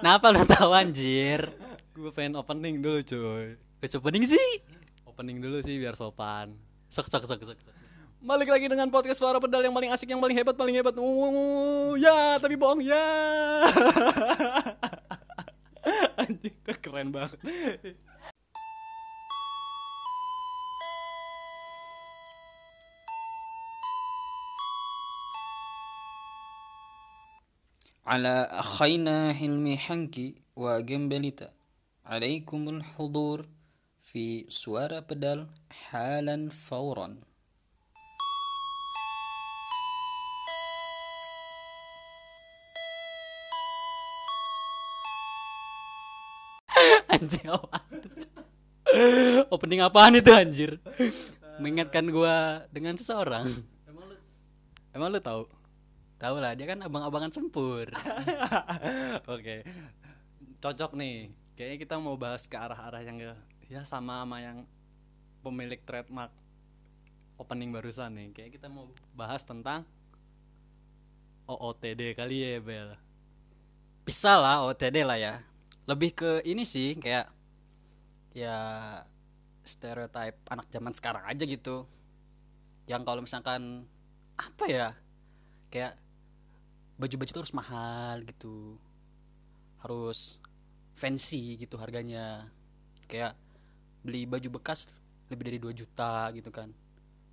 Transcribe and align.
Kenapa 0.00 0.26
lu 0.34 0.42
tahu 0.44 0.70
anjir? 0.74 1.48
gue 1.94 2.10
pengen 2.10 2.34
opening 2.34 2.82
dulu 2.82 2.98
cuy 3.06 3.54
Wes 3.78 3.94
opening 3.94 4.26
sih. 4.26 4.50
opening 5.06 5.38
dulu 5.38 5.62
sih 5.62 5.78
biar 5.78 5.94
sopan 5.94 6.50
sok 6.90 7.06
sok 7.06 7.22
sok. 7.22 7.40
sok. 7.54 7.58
balik 8.18 8.50
lagi 8.50 8.66
dengan 8.66 8.90
podcast 8.90 9.22
suara 9.22 9.38
pedal 9.38 9.62
yang 9.62 9.70
paling 9.70 9.94
asik 9.94 10.10
yang 10.10 10.18
paling 10.18 10.34
hebat 10.34 10.58
paling 10.58 10.74
hebat 10.74 10.90
uh, 10.98 11.94
ya 11.94 12.34
tapi 12.42 12.58
bohong 12.58 12.82
ya 12.82 13.06
anjing 16.26 16.56
keren 16.82 17.14
banget 17.14 17.38
على 28.05 28.47
أخينا 28.51 29.33
حلمي 29.33 29.77
حنكي 29.77 30.35
وجنبلتا 30.55 31.49
عليكم 32.05 32.69
الحضور 32.69 33.47
في 33.99 34.45
سوارة 34.49 34.99
بدل 34.99 35.47
حالا 35.69 36.49
فورا 36.49 37.17
Anjing 47.09 47.49
apaan 47.51 47.91
tuh? 47.99 48.13
Opening 49.51 49.81
apaan 49.83 50.15
itu 50.15 50.31
anjir? 50.31 50.77
Mengingatkan 51.59 52.05
gua 52.07 52.63
dengan 52.71 52.95
seseorang. 52.95 53.49
emang 54.95 55.13
lu 55.13 55.21
tahu 55.21 55.45
Tahu 56.24 56.40
lah 56.40 56.56
dia 56.56 56.64
kan 56.64 56.80
abang-abangan 56.80 57.28
sempur. 57.28 57.92
oke 59.34 59.56
cocok 60.64 60.96
nih 60.96 61.28
kayaknya 61.52 61.78
kita 61.84 62.00
mau 62.00 62.16
bahas 62.16 62.48
ke 62.48 62.56
arah-arah 62.56 63.04
yang 63.04 63.20
ke 63.20 63.36
ya 63.68 63.84
sama 63.84 64.24
sama 64.24 64.40
yang 64.40 64.64
pemilik 65.44 65.76
trademark 65.84 66.32
opening 67.36 67.68
barusan 67.68 68.16
nih 68.16 68.32
kayak 68.32 68.56
kita 68.56 68.72
mau 68.72 68.88
bahas 69.12 69.44
tentang 69.44 69.84
OOTD 71.44 72.16
kali 72.16 72.40
ya 72.40 72.56
Bel 72.64 72.96
Bisa 74.08 74.40
lah 74.40 74.64
OTD 74.64 75.04
lah 75.04 75.20
ya. 75.20 75.44
Lebih 75.84 76.16
ke 76.16 76.30
ini 76.48 76.64
sih 76.64 76.96
kayak 76.96 77.28
ya 78.32 78.56
stereotype 79.64 80.40
anak 80.48 80.68
zaman 80.72 80.92
sekarang 80.96 81.24
aja 81.28 81.44
gitu. 81.44 81.84
Yang 82.88 83.02
kalau 83.04 83.20
misalkan 83.20 83.84
apa 84.40 84.64
ya? 84.68 84.88
Kayak 85.68 86.00
baju-baju 87.00 87.30
tuh 87.30 87.42
harus 87.42 87.56
mahal 87.56 88.22
gitu. 88.26 88.78
Harus 89.82 90.38
fancy 90.94 91.58
gitu 91.58 91.78
harganya. 91.78 92.48
Kayak 93.10 93.36
beli 94.04 94.28
baju 94.28 94.60
bekas 94.60 94.86
lebih 95.32 95.44
dari 95.48 95.58
2 95.60 95.72
juta 95.72 96.28
gitu 96.36 96.52
kan. 96.52 96.70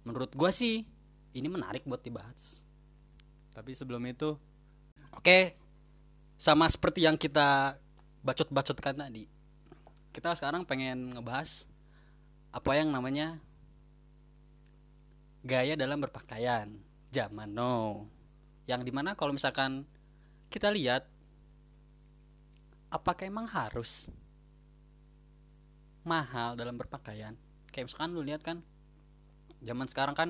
Menurut 0.07 0.33
gua 0.33 0.49
sih 0.49 0.87
ini 1.35 1.47
menarik 1.47 1.85
buat 1.87 2.01
dibahas. 2.03 2.63
tapi 3.51 3.75
sebelum 3.75 3.99
itu 4.07 4.39
Oke, 5.11 5.59
sama 6.39 6.71
seperti 6.71 7.03
yang 7.03 7.19
kita 7.19 7.75
bacot-bacotkan 8.23 8.95
tadi, 8.95 9.27
kita 10.15 10.31
sekarang 10.39 10.63
pengen 10.63 11.11
ngebahas 11.11 11.67
apa 12.55 12.71
yang 12.79 12.95
namanya 12.95 13.39
gaya 15.43 15.75
dalam 15.75 15.99
berpakaian 15.99 16.71
zaman 17.11 17.51
now. 17.51 18.07
Yang 18.71 18.87
di 18.87 18.91
mana 18.95 19.19
kalau 19.19 19.35
misalkan 19.35 19.83
kita 20.47 20.71
lihat, 20.71 21.03
apakah 22.87 23.27
emang 23.27 23.43
harus 23.51 24.07
mahal 26.07 26.55
dalam 26.55 26.79
berpakaian? 26.79 27.35
Kayak 27.75 27.91
misalkan 27.91 28.15
lu 28.15 28.23
lihat 28.23 28.39
kan, 28.39 28.63
zaman 29.59 29.91
sekarang 29.91 30.15
kan 30.15 30.29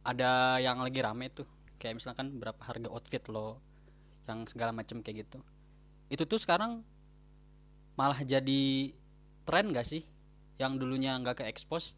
ada 0.00 0.56
yang 0.64 0.80
lagi 0.80 1.04
rame 1.04 1.28
tuh, 1.28 1.44
kayak 1.76 2.00
misalkan 2.00 2.40
berapa 2.40 2.56
harga 2.64 2.88
outfit 2.88 3.20
lo, 3.28 3.60
yang 4.24 4.48
segala 4.48 4.72
macam 4.72 5.04
kayak 5.04 5.28
gitu. 5.28 5.44
Itu 6.08 6.24
tuh 6.24 6.40
sekarang 6.40 6.80
malah 8.00 8.24
jadi 8.24 8.96
tren 9.44 9.76
gak 9.76 9.84
sih? 9.84 10.08
Yang 10.56 10.80
dulunya 10.80 11.20
nggak 11.20 11.44
ke 11.44 11.44
expose 11.52 11.92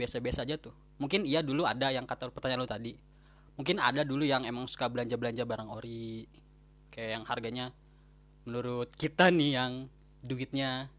biasa-biasa 0.00 0.48
aja 0.48 0.56
tuh. 0.56 0.72
Mungkin 0.96 1.28
iya 1.28 1.44
dulu 1.44 1.68
ada 1.68 1.92
yang 1.92 2.08
kata 2.08 2.32
pertanyaan 2.32 2.64
lo 2.64 2.68
tadi 2.68 3.11
mungkin 3.56 3.76
ada 3.78 4.02
dulu 4.02 4.24
yang 4.24 4.48
emang 4.48 4.64
suka 4.68 4.88
belanja-belanja 4.88 5.44
barang 5.44 5.70
ori. 5.70 6.24
Kayak 6.92 7.10
yang 7.20 7.24
harganya 7.24 7.66
menurut 8.44 8.92
kita 8.96 9.32
nih 9.32 9.50
yang 9.56 9.72
duitnya 10.20 10.92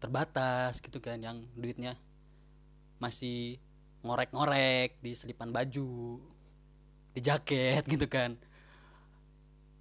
terbatas 0.00 0.80
gitu 0.80 1.00
kan 1.00 1.20
yang 1.20 1.44
duitnya 1.56 1.96
masih 3.00 3.58
ngorek-ngorek 4.04 5.00
di 5.00 5.12
selipan 5.16 5.52
baju 5.52 6.20
di 7.12 7.20
jaket 7.20 7.84
gitu 7.88 8.08
kan. 8.08 8.36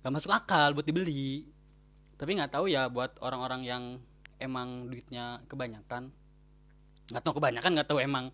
Gak 0.03 0.11
masuk 0.11 0.31
akal 0.35 0.75
buat 0.75 0.87
dibeli. 0.87 1.47
Tapi 2.19 2.39
nggak 2.39 2.55
tahu 2.55 2.71
ya 2.71 2.87
buat 2.87 3.19
orang-orang 3.19 3.61
yang 3.67 3.83
emang 4.39 4.87
duitnya 4.91 5.43
kebanyakan. 5.47 6.11
Nggak 7.11 7.23
tahu 7.23 7.39
kebanyakan 7.39 7.71
nggak 7.75 7.89
tahu 7.89 7.99
emang 7.99 8.31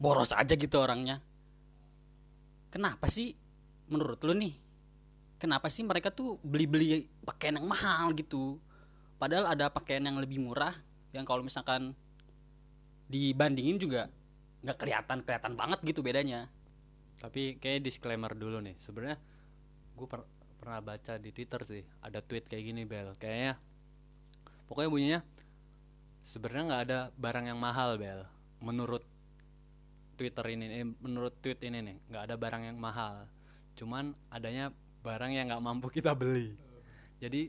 boros 0.00 0.32
aja 0.32 0.56
gitu 0.56 0.80
orangnya 0.80 1.20
kenapa 2.70 3.10
sih 3.10 3.34
menurut 3.90 4.22
lu 4.22 4.34
nih 4.38 4.54
kenapa 5.40 5.72
sih 5.72 5.82
mereka 5.82 6.12
tuh 6.12 6.36
beli-beli 6.44 7.08
pakaian 7.24 7.56
yang 7.56 7.66
mahal 7.66 8.12
gitu? 8.12 8.60
Padahal 9.16 9.56
ada 9.56 9.72
pakaian 9.72 10.04
yang 10.04 10.20
lebih 10.20 10.36
murah 10.36 10.76
yang 11.16 11.24
kalau 11.24 11.40
misalkan 11.40 11.96
dibandingin 13.10 13.80
juga 13.80 14.12
nggak 14.60 14.76
kelihatan 14.76 15.18
kelihatan 15.24 15.52
banget 15.56 15.80
gitu 15.82 16.04
bedanya. 16.04 16.46
Tapi 17.18 17.56
kayak 17.56 17.84
disclaimer 17.88 18.32
dulu 18.36 18.60
nih 18.60 18.76
sebenarnya 18.80 19.18
gue 19.96 20.06
pernah 20.60 20.80
baca 20.84 21.16
di 21.16 21.32
twitter 21.32 21.60
sih 21.64 21.82
ada 22.04 22.20
tweet 22.20 22.44
kayak 22.46 22.64
gini 22.68 22.84
bel. 22.84 23.16
Kayaknya 23.16 23.56
pokoknya 24.68 24.88
bunyinya 24.92 25.20
sebenarnya 26.22 26.64
nggak 26.68 26.82
ada 26.86 26.98
barang 27.16 27.46
yang 27.48 27.58
mahal 27.60 27.96
bel. 27.96 28.28
Menurut 28.60 29.04
twitter 30.20 30.44
ini 30.52 30.84
eh, 30.84 30.84
menurut 30.84 31.32
tweet 31.40 31.64
ini 31.64 31.80
nih 31.80 31.96
nggak 32.12 32.22
ada 32.28 32.36
barang 32.36 32.62
yang 32.68 32.76
mahal. 32.76 33.24
Cuman 33.72 34.12
adanya 34.28 34.68
barang 35.00 35.32
yang 35.32 35.48
nggak 35.48 35.64
mampu 35.64 35.88
kita 35.88 36.12
beli. 36.12 36.52
Jadi 37.24 37.48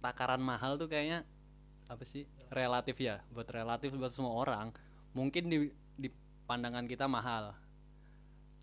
takaran 0.00 0.40
mahal 0.40 0.80
tuh 0.80 0.88
kayaknya 0.88 1.28
apa 1.92 2.00
sih 2.08 2.24
relatif 2.48 2.96
ya. 2.96 3.20
Buat 3.28 3.52
relatif 3.52 3.92
buat 3.92 4.08
semua 4.16 4.32
orang 4.32 4.72
mungkin 5.12 5.52
di 5.52 5.68
di 6.00 6.08
pandangan 6.48 6.88
kita 6.88 7.04
mahal. 7.04 7.52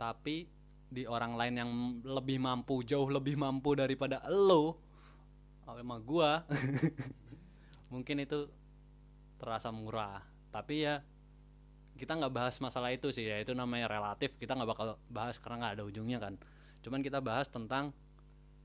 Tapi 0.01 0.49
di 0.89 1.05
orang 1.05 1.37
lain 1.37 1.55
yang 1.61 1.71
lebih 2.01 2.41
mampu 2.41 2.81
jauh 2.81 3.05
lebih 3.05 3.37
mampu 3.37 3.77
daripada 3.77 4.23
lo 4.31 4.81
sama 5.67 5.99
gua 5.99 6.47
mungkin 7.93 8.25
itu 8.25 8.49
terasa 9.37 9.69
murah. 9.69 10.25
Tapi 10.49 10.89
ya 10.89 11.05
kita 11.97 12.15
nggak 12.15 12.33
bahas 12.33 12.55
masalah 12.61 12.93
itu 12.93 13.09
sih 13.09 13.25
ya. 13.25 13.41
Itu 13.41 13.57
namanya 13.57 13.89
relatif 13.89 14.37
kita 14.37 14.53
nggak 14.53 14.69
bakal 14.69 14.85
bahas 15.09 15.41
karena 15.41 15.65
nggak 15.65 15.73
ada 15.81 15.83
ujungnya 15.83 16.21
kan. 16.21 16.33
Cuman 16.85 17.01
kita 17.01 17.19
bahas 17.19 17.49
tentang 17.49 17.91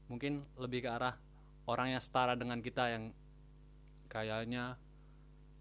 mungkin 0.06 0.44
lebih 0.60 0.84
ke 0.84 0.91
arah 0.93 1.16
orang 1.66 1.97
yang 1.97 2.03
setara 2.03 2.37
dengan 2.37 2.60
kita 2.60 2.93
yang 2.93 3.10
kayaknya 4.12 4.76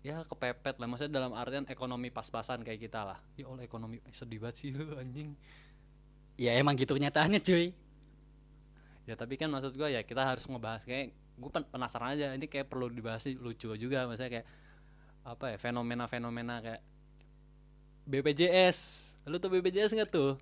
ya 0.03 0.25
kepepet 0.27 0.77
lah. 0.77 0.87
Maksudnya 0.89 1.23
dalam 1.23 1.31
artian 1.33 1.65
ekonomi 1.69 2.11
pas-pasan 2.11 2.65
kayak 2.65 2.91
kita 2.91 3.01
lah. 3.05 3.19
Ya 3.39 3.47
Allah 3.47 3.63
ekonomi 3.63 4.01
sedih 4.11 4.43
banget 4.43 4.55
sih 4.59 4.69
lu 4.73 4.97
anjing. 4.97 5.37
Ya 6.35 6.57
emang 6.57 6.75
gitu 6.75 6.97
kenyataannya 6.97 7.39
cuy. 7.39 7.71
Ya 9.05 9.15
tapi 9.17 9.37
kan 9.37 9.49
maksud 9.49 9.77
gue 9.77 9.89
ya 9.89 10.01
kita 10.03 10.21
harus 10.25 10.45
ngebahas 10.45 10.83
kayak 10.83 11.13
gue 11.13 11.51
penasaran 11.69 12.17
aja. 12.17 12.33
Ini 12.33 12.45
kayak 12.49 12.67
perlu 12.67 12.89
dibahas 12.89 13.23
sih 13.23 13.37
lucu 13.37 13.71
juga. 13.77 14.09
Maksudnya 14.09 14.41
kayak 14.41 14.47
apa 15.21 15.53
ya 15.53 15.57
fenomena-fenomena 15.61 16.65
kayak 16.65 16.81
BPJS 18.11 18.77
lu 19.31 19.39
tuh 19.39 19.47
BPJS 19.47 19.95
nggak 19.95 20.11
tuh? 20.11 20.35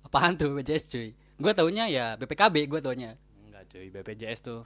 Apaan 0.00 0.40
tuh 0.40 0.56
BPJS 0.56 0.84
cuy? 0.88 1.08
Gue 1.36 1.52
taunya 1.52 1.84
ya 1.92 2.16
BPKB 2.16 2.64
gue 2.64 2.80
taunya. 2.80 3.20
Enggak 3.44 3.68
cuy. 3.68 3.92
BPJS 3.92 4.40
tuh 4.40 4.64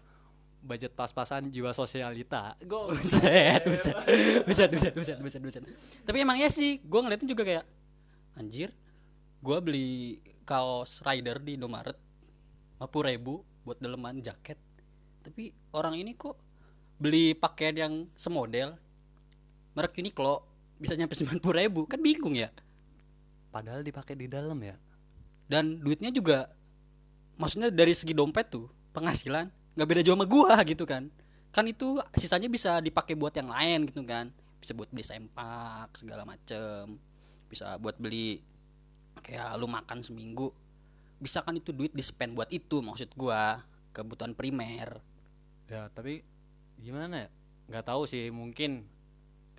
budget 0.62 0.94
pas-pasan 0.94 1.50
jiwa 1.50 1.74
sosialita. 1.74 2.54
Gue 2.62 2.94
buset 2.94 3.66
buset. 3.66 3.96
Buset 4.46 4.70
buset 4.70 4.94
buset 4.94 5.18
buset 5.18 5.42
buset. 5.42 5.62
Tapi 6.06 6.22
emang 6.22 6.38
ya 6.38 6.46
sih 6.46 6.78
gue 6.78 7.00
ngeliatin 7.02 7.26
juga 7.26 7.42
kayak 7.42 7.66
anjir 8.38 8.70
gue 9.42 9.58
beli 9.58 10.22
kaos 10.46 11.02
rider 11.02 11.42
di 11.42 11.58
Indomaret 11.58 11.98
50 12.78 13.10
ribu 13.10 13.42
buat 13.66 13.82
daleman 13.82 14.22
jaket. 14.22 14.58
Tapi 15.26 15.50
orang 15.74 15.98
ini 15.98 16.14
kok 16.14 16.38
beli 17.02 17.34
pakaian 17.34 17.74
yang 17.74 17.94
semodel 18.14 18.78
merek 19.74 19.98
Uniqlo 19.98 20.51
bisa 20.82 20.98
nyampe 20.98 21.14
90 21.14 21.38
ribu 21.38 21.86
kan 21.86 22.02
bingung 22.02 22.34
ya. 22.34 22.50
Padahal 23.54 23.86
dipakai 23.86 24.18
di 24.18 24.26
dalam 24.26 24.58
ya. 24.58 24.74
Dan 25.46 25.78
duitnya 25.78 26.10
juga 26.10 26.50
maksudnya 27.38 27.70
dari 27.70 27.94
segi 27.94 28.10
dompet 28.10 28.50
tuh 28.50 28.66
penghasilan 28.90 29.46
nggak 29.78 29.88
beda 29.88 30.02
jauh 30.02 30.18
sama 30.18 30.26
gua 30.26 30.58
gitu 30.66 30.82
kan. 30.82 31.06
Kan 31.54 31.70
itu 31.70 32.02
sisanya 32.18 32.50
bisa 32.50 32.82
dipakai 32.82 33.14
buat 33.14 33.30
yang 33.38 33.54
lain 33.54 33.86
gitu 33.86 34.02
kan. 34.02 34.34
Bisa 34.58 34.74
buat 34.74 34.90
beli 34.90 35.06
sempak 35.06 35.94
segala 35.94 36.26
macem. 36.26 36.98
Bisa 37.46 37.78
buat 37.78 37.94
beli 38.02 38.42
kayak 39.22 39.54
lu 39.62 39.70
makan 39.70 40.02
seminggu. 40.02 40.50
Bisa 41.22 41.46
kan 41.46 41.54
itu 41.54 41.70
duit 41.70 41.94
di 41.94 42.02
spend 42.02 42.34
buat 42.34 42.50
itu 42.50 42.82
maksud 42.82 43.14
gua. 43.14 43.62
Kebutuhan 43.92 44.34
primer. 44.34 44.98
Ya 45.68 45.86
tapi 45.92 46.24
gimana 46.80 47.28
ya? 47.28 47.30
Nggak 47.68 47.84
tahu 47.92 48.08
sih 48.08 48.32
mungkin 48.32 48.88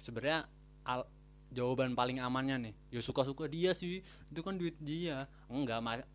sebenarnya 0.02 0.50
al- 0.84 1.10
jawaban 1.54 1.94
paling 1.94 2.18
amannya 2.18 2.70
nih. 2.70 2.74
Ya 2.90 3.02
suka 3.02 3.22
suka 3.24 3.46
dia 3.46 3.72
sih. 3.72 4.02
Itu 4.30 4.42
kan 4.42 4.58
duit 4.58 4.76
dia. 4.82 5.30
Enggak 5.46 5.80
ma- 5.80 6.08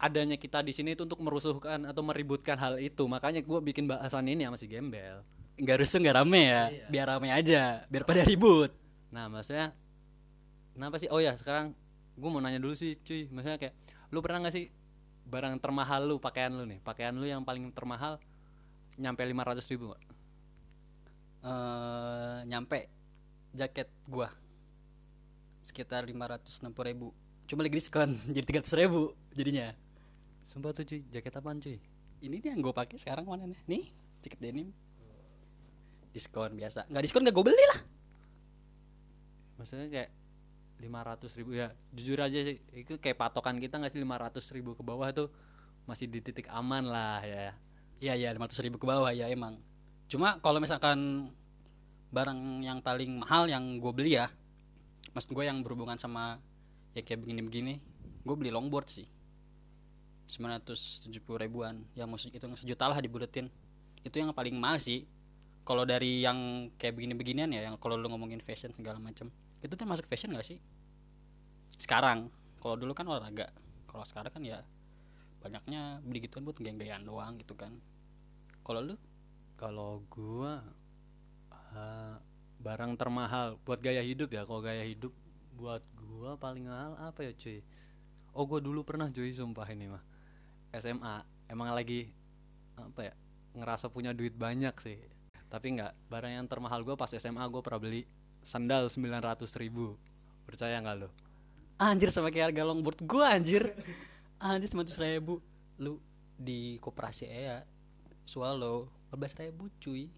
adanya 0.00 0.40
kita 0.40 0.64
di 0.64 0.72
sini 0.72 0.96
itu 0.96 1.04
untuk 1.04 1.20
merusuhkan 1.20 1.84
atau 1.84 2.00
meributkan 2.00 2.56
hal 2.56 2.80
itu. 2.80 3.04
Makanya 3.04 3.44
gue 3.44 3.60
bikin 3.60 3.84
bahasan 3.84 4.24
ini 4.32 4.48
sama 4.48 4.56
si 4.56 4.64
gembel. 4.64 5.20
Nggak 5.60 5.76
rusuh 5.84 6.00
nggak 6.00 6.16
rame 6.16 6.42
ya? 6.48 6.62
Biar 6.88 7.06
rame 7.12 7.28
aja 7.28 7.84
biar 7.92 8.08
pada 8.08 8.24
ribut. 8.24 8.72
Nah 9.12 9.28
maksudnya 9.28 9.76
kenapa 10.72 10.96
sih? 10.96 11.08
Oh 11.12 11.20
ya 11.20 11.36
sekarang 11.36 11.76
gue 12.16 12.30
mau 12.32 12.40
nanya 12.40 12.56
dulu 12.56 12.72
sih 12.72 12.96
cuy. 12.96 13.28
Maksudnya 13.28 13.60
kayak 13.60 13.74
lu 14.08 14.24
pernah 14.24 14.48
nggak 14.48 14.54
sih 14.56 14.72
barang 15.28 15.60
termahal 15.60 16.08
lu 16.08 16.16
pakaian 16.16 16.48
lu 16.56 16.64
nih? 16.64 16.80
Pakaian 16.80 17.12
lu 17.12 17.28
yang 17.28 17.44
paling 17.44 17.68
termahal 17.76 18.16
nyampe 18.96 19.20
500 19.20 19.68
ribu 19.68 19.92
nggak? 19.92 20.02
eh 21.40 22.38
nyampe 22.44 22.99
jaket 23.54 23.88
gua. 24.06 24.30
Sekitar 25.60 26.06
560 26.06 26.72
ribu. 26.86 27.12
Cuma 27.50 27.66
lagi 27.66 27.76
diskon 27.76 28.14
jadi 28.34 28.62
300 28.62 28.80
ribu 28.86 29.12
jadinya. 29.34 29.74
Sumpah 30.46 30.74
tuh 30.74 30.86
cuy 30.86 31.02
jaket 31.10 31.34
apaan 31.34 31.58
cuy? 31.62 31.78
Ini 32.20 32.36
nih 32.36 32.50
yang 32.52 32.60
gue 32.60 32.74
pakai 32.74 33.00
sekarang 33.00 33.24
mana 33.24 33.46
nih? 33.46 33.60
Nih 33.70 33.84
jaket 34.22 34.40
denim. 34.42 34.68
Diskon 36.10 36.58
biasa. 36.58 36.90
Nggak 36.90 37.02
diskon 37.06 37.22
nggak 37.22 37.36
gue 37.36 37.46
beli 37.46 37.64
lah. 37.74 37.80
Maksudnya 39.62 39.86
kayak 39.92 40.10
500 40.80 41.38
ribu 41.38 41.50
ya 41.52 41.68
jujur 41.92 42.16
aja 42.16 42.40
sih 42.40 42.56
itu 42.72 42.96
kayak 42.96 43.20
patokan 43.20 43.60
kita 43.60 43.76
nggak 43.76 43.92
sih 43.92 44.00
500 44.00 44.56
ribu 44.56 44.72
ke 44.72 44.80
bawah 44.80 45.12
tuh 45.12 45.28
masih 45.84 46.08
di 46.08 46.24
titik 46.24 46.48
aman 46.48 46.88
lah 46.88 47.20
ya. 47.22 47.52
Iya 48.00 48.14
iya 48.16 48.28
500 48.32 48.64
ribu 48.64 48.80
ke 48.80 48.86
bawah 48.88 49.12
ya 49.12 49.28
emang. 49.28 49.60
Cuma 50.08 50.40
kalau 50.40 50.58
misalkan 50.58 51.30
barang 52.10 52.66
yang 52.66 52.82
paling 52.82 53.22
mahal 53.22 53.46
yang 53.46 53.78
gue 53.78 53.92
beli 53.94 54.18
ya. 54.18 54.26
Maksud 55.14 55.30
gue 55.34 55.44
yang 55.46 55.62
berhubungan 55.62 55.98
sama 55.98 56.38
ya 56.94 57.06
kayak 57.06 57.22
begini-begini 57.22 57.78
gue 58.26 58.36
beli 58.36 58.50
longboard 58.50 58.90
sih. 58.90 59.06
970 60.30 61.10
ribuan 61.42 61.82
ya 61.98 62.06
maksud 62.06 62.30
itu 62.30 62.46
sejuta 62.58 62.86
lah 62.90 62.98
dibuletin. 62.98 63.50
Itu 64.02 64.22
yang 64.22 64.34
paling 64.34 64.54
mahal 64.58 64.78
sih. 64.78 65.06
Kalau 65.66 65.86
dari 65.86 66.22
yang 66.24 66.70
kayak 66.74 66.98
begini-beginian 66.98 67.50
ya 67.50 67.70
yang 67.70 67.78
kalau 67.78 67.94
lu 67.94 68.10
ngomongin 68.10 68.42
fashion 68.42 68.74
segala 68.74 68.98
macam 68.98 69.30
itu 69.60 69.76
tuh 69.76 69.86
masuk 69.86 70.08
fashion 70.08 70.32
gak 70.34 70.46
sih? 70.46 70.58
Sekarang 71.78 72.32
kalau 72.58 72.74
dulu 72.74 72.92
kan 72.92 73.06
olahraga. 73.06 73.50
Kalau 73.86 74.04
sekarang 74.06 74.30
kan 74.34 74.42
ya 74.42 74.62
banyaknya 75.40 76.04
beli 76.04 76.26
gituan 76.26 76.44
buat 76.44 76.58
geng-gengan 76.58 77.02
doang 77.06 77.38
gitu 77.40 77.54
kan. 77.54 77.76
Kalau 78.66 78.80
lu? 78.82 78.96
Kalau 79.60 80.00
gua 80.08 80.64
eh, 81.74 82.14
barang 82.60 82.92
termahal. 82.98 83.56
Buat 83.66 83.80
gaya 83.80 84.02
hidup 84.04 84.30
ya 84.30 84.42
kalau 84.44 84.60
gaya 84.60 84.84
hidup 84.84 85.14
buat 85.56 85.84
gua 85.96 86.36
paling 86.40 86.66
mahal 86.66 86.96
apa 86.98 87.26
ya 87.26 87.32
cuy? 87.36 87.60
Oh 88.32 88.46
gua 88.46 88.60
dulu 88.62 88.86
pernah 88.86 89.10
cuy 89.10 89.30
sumpah 89.34 89.66
ini 89.70 89.90
mah. 89.90 90.02
SMA 90.76 91.26
emang 91.50 91.74
lagi 91.74 92.10
apa 92.78 93.10
ya 93.10 93.14
ngerasa 93.58 93.90
punya 93.90 94.14
duit 94.14 94.34
banyak 94.36 94.74
sih. 94.80 94.98
Tapi 95.50 95.80
nggak 95.80 95.92
barang 96.06 96.32
yang 96.32 96.46
termahal 96.46 96.86
gua 96.86 96.94
pas 96.94 97.10
SMA 97.10 97.42
gua 97.50 97.62
pernah 97.62 97.82
beli 97.82 98.06
sandal 98.44 98.86
900 98.88 99.46
ribu. 99.58 99.98
Percaya 100.46 100.78
nggak 100.78 100.96
lo 101.00 101.10
anjir 101.80 102.12
sama 102.12 102.28
kayak 102.28 102.52
harga 102.52 102.62
longboard 102.68 103.00
gua 103.08 103.32
anjir. 103.32 103.72
Anjir 104.36 104.68
cuma 104.68 104.84
ribu. 104.84 105.40
Lu 105.80 105.96
di 106.36 106.76
koperasi 106.80 107.24
ya 107.24 107.64
swallow 108.28 108.88
14 109.12 109.48
ribu 109.48 109.68
cuy 109.80 110.08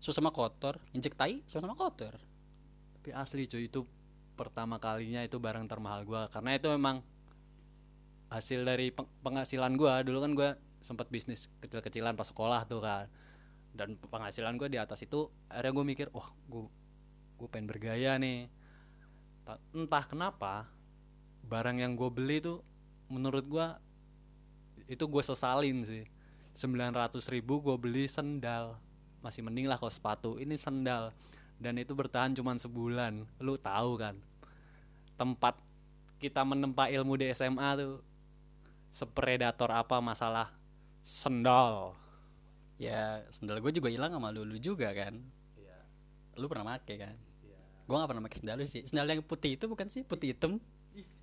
so 0.00 0.12
sama 0.12 0.30
kotor 0.30 0.78
injek 0.92 1.16
tai 1.16 1.42
sama-sama 1.48 1.74
kotor. 1.76 2.14
Tapi 3.00 3.10
asli 3.16 3.48
cuy 3.48 3.68
itu 3.68 3.82
pertama 4.36 4.76
kalinya 4.76 5.24
itu 5.24 5.40
barang 5.40 5.66
termahal 5.66 6.04
gua. 6.04 6.28
Karena 6.28 6.56
itu 6.56 6.68
memang 6.68 7.00
hasil 8.28 8.66
dari 8.66 8.92
peng- 8.92 9.10
penghasilan 9.24 9.74
gua. 9.74 10.04
Dulu 10.04 10.18
kan 10.20 10.32
gua 10.36 10.50
sempat 10.84 11.10
bisnis 11.10 11.50
kecil-kecilan 11.58 12.14
pas 12.14 12.28
sekolah 12.30 12.62
tuh 12.68 12.78
kan 12.78 13.10
dan 13.74 13.98
penghasilan 13.98 14.56
gua 14.56 14.70
di 14.70 14.78
atas 14.78 15.02
itu 15.02 15.28
akhirnya 15.50 15.72
gue 15.74 15.84
mikir 15.84 16.06
wah 16.14 16.30
gue 16.48 16.64
gue 17.36 17.48
pengen 17.50 17.68
bergaya 17.68 18.16
nih. 18.16 18.48
Ta- 19.44 19.60
entah 19.76 20.04
kenapa 20.06 20.70
barang 21.46 21.78
yang 21.78 21.92
gue 21.94 22.08
beli 22.08 22.40
tuh 22.40 22.64
menurut 23.12 23.44
gua 23.46 23.78
itu 24.86 25.04
gue 25.04 25.22
sesalin 25.22 25.82
sih. 25.84 26.04
900 26.56 27.20
ribu 27.28 27.60
gue 27.60 27.76
beli 27.76 28.08
sendal 28.08 28.80
masih 29.26 29.42
mending 29.42 29.66
lah 29.66 29.74
kalau 29.74 29.90
sepatu. 29.90 30.38
Ini 30.38 30.54
sendal. 30.54 31.10
Dan 31.58 31.82
itu 31.82 31.92
bertahan 31.92 32.30
cuman 32.38 32.62
sebulan. 32.62 33.26
Lu 33.42 33.58
tahu 33.58 33.98
kan? 33.98 34.14
Tempat 35.18 35.58
kita 36.22 36.46
menempa 36.46 36.86
ilmu 36.86 37.18
di 37.18 37.28
SMA 37.34 37.76
tuh 37.76 38.00
sepredator 38.94 39.68
apa 39.74 39.98
masalah 39.98 40.54
sendal? 41.02 41.98
Ya 42.78 43.24
sendal 43.34 43.58
gue 43.58 43.72
juga 43.72 43.88
hilang 43.88 44.12
sama 44.14 44.30
lu, 44.30 44.46
lu 44.46 44.56
juga 44.62 44.92
kan. 44.94 45.18
Lu 46.36 46.46
pernah 46.46 46.76
make 46.76 46.94
kan? 47.00 47.16
Gua 47.86 48.02
gak 48.02 48.10
pernah 48.10 48.22
pakai 48.26 48.38
sendal 48.42 48.56
lu 48.60 48.66
sih. 48.66 48.82
Sendal 48.82 49.06
yang 49.08 49.22
putih 49.22 49.54
itu 49.54 49.64
bukan 49.70 49.86
sih? 49.86 50.02
Putih 50.02 50.34
hitam. 50.34 50.58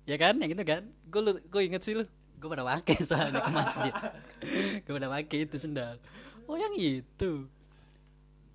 Ya 0.08 0.16
kan? 0.16 0.40
Yang 0.40 0.58
itu 0.58 0.64
kan? 0.64 0.82
Gue 1.06 1.20
lu 1.20 1.32
gue 1.38 1.62
inget 1.62 1.82
sih 1.84 1.94
lu. 1.94 2.04
Gue 2.40 2.48
pernah 2.50 2.76
pakai 2.76 2.98
soalnya 3.08 3.40
ke 3.44 3.52
masjid. 3.52 3.92
Gue 4.82 4.92
pernah 4.96 5.12
pakai 5.12 5.38
itu 5.44 5.56
sendal. 5.60 6.00
Oh 6.48 6.56
yang 6.56 6.74
itu 6.76 7.48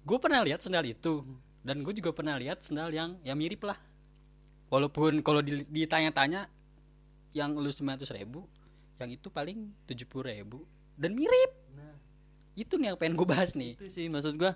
gue 0.03 0.17
pernah 0.17 0.41
lihat 0.43 0.63
sendal 0.63 0.85
itu 0.87 1.23
dan 1.63 1.83
gue 1.83 1.93
juga 1.95 2.15
pernah 2.15 2.39
lihat 2.39 2.63
sendal 2.63 2.89
yang 2.91 3.19
ya 3.23 3.35
mirip 3.35 3.63
lah. 3.67 3.77
Walaupun 4.69 5.19
kalau 5.25 5.41
di- 5.41 5.65
ditanya-tanya 5.65 6.47
yang 7.33 7.57
lu 7.57 7.69
900 7.69 8.09
ribu 8.15 8.45
yang 8.99 9.09
itu 9.11 9.27
paling 9.31 9.71
70 9.87 10.23
ribu. 10.23 10.67
Dan 10.99 11.15
mirip. 11.15 11.51
Itu 12.59 12.75
nih 12.75 12.91
yang 12.91 12.97
pengen 12.99 13.15
gue 13.15 13.27
bahas 13.27 13.55
nih. 13.55 13.79
Itu 13.79 13.87
sih 13.87 14.11
maksud 14.11 14.35
gua. 14.35 14.55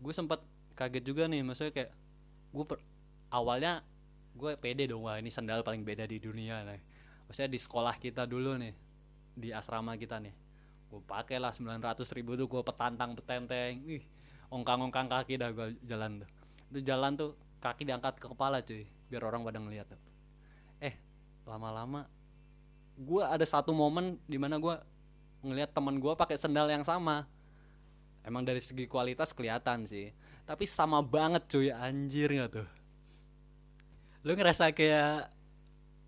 Gue 0.00 0.12
sempat 0.16 0.40
kaget 0.72 1.04
juga 1.04 1.28
nih 1.28 1.44
maksudnya 1.44 1.72
kayak 1.74 1.90
gue 2.48 2.64
awalnya 3.28 3.82
gue 4.38 4.54
pede 4.56 4.86
dong 4.86 5.04
wah 5.04 5.18
ini 5.18 5.28
sandal 5.28 5.60
paling 5.60 5.84
beda 5.84 6.08
di 6.08 6.16
dunia 6.16 6.64
nih. 6.64 6.80
Maksudnya 7.28 7.50
di 7.52 7.60
sekolah 7.60 7.94
kita 8.00 8.24
dulu 8.24 8.56
nih 8.56 8.72
di 9.36 9.52
asrama 9.52 9.98
kita 10.00 10.16
nih. 10.16 10.32
Gue 10.88 11.04
pakai 11.04 11.36
lah 11.36 11.52
900 11.52 12.00
ribu 12.16 12.38
tuh 12.38 12.48
gue 12.48 12.62
petantang 12.64 13.12
petenteng. 13.12 13.84
Ih 13.84 14.17
ongkang-ongkang 14.48 15.08
kaki 15.08 15.40
dah 15.40 15.52
gue 15.52 15.76
jalan 15.84 16.24
tuh. 16.24 16.30
Itu 16.72 16.80
jalan 16.84 17.12
tuh 17.16 17.30
kaki 17.60 17.88
diangkat 17.88 18.20
ke 18.20 18.26
kepala 18.28 18.60
cuy 18.64 18.84
biar 19.08 19.22
orang 19.24 19.44
pada 19.44 19.58
ngeliat 19.60 19.86
tuh. 19.88 20.00
Eh 20.80 20.94
lama-lama 21.48 22.04
gue 22.98 23.22
ada 23.22 23.46
satu 23.46 23.70
momen 23.70 24.18
di 24.26 24.36
mana 24.36 24.58
gue 24.58 24.74
ngelihat 25.46 25.70
temen 25.70 25.96
gue 26.02 26.12
pakai 26.16 26.36
sendal 26.36 26.66
yang 26.68 26.82
sama. 26.82 27.24
Emang 28.26 28.44
dari 28.44 28.60
segi 28.60 28.84
kualitas 28.84 29.32
kelihatan 29.32 29.88
sih 29.88 30.12
tapi 30.48 30.64
sama 30.64 31.04
banget 31.04 31.44
cuy 31.44 31.68
anjir 31.68 32.32
nggak 32.32 32.48
tuh? 32.48 32.68
Lu 34.24 34.32
ngerasa 34.32 34.72
kayak 34.72 35.28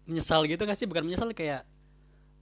menyesal 0.09 0.49
gitu 0.49 0.65
gak 0.65 0.81
sih? 0.81 0.89
Bukan 0.89 1.05
menyesal 1.05 1.29
kayak 1.37 1.69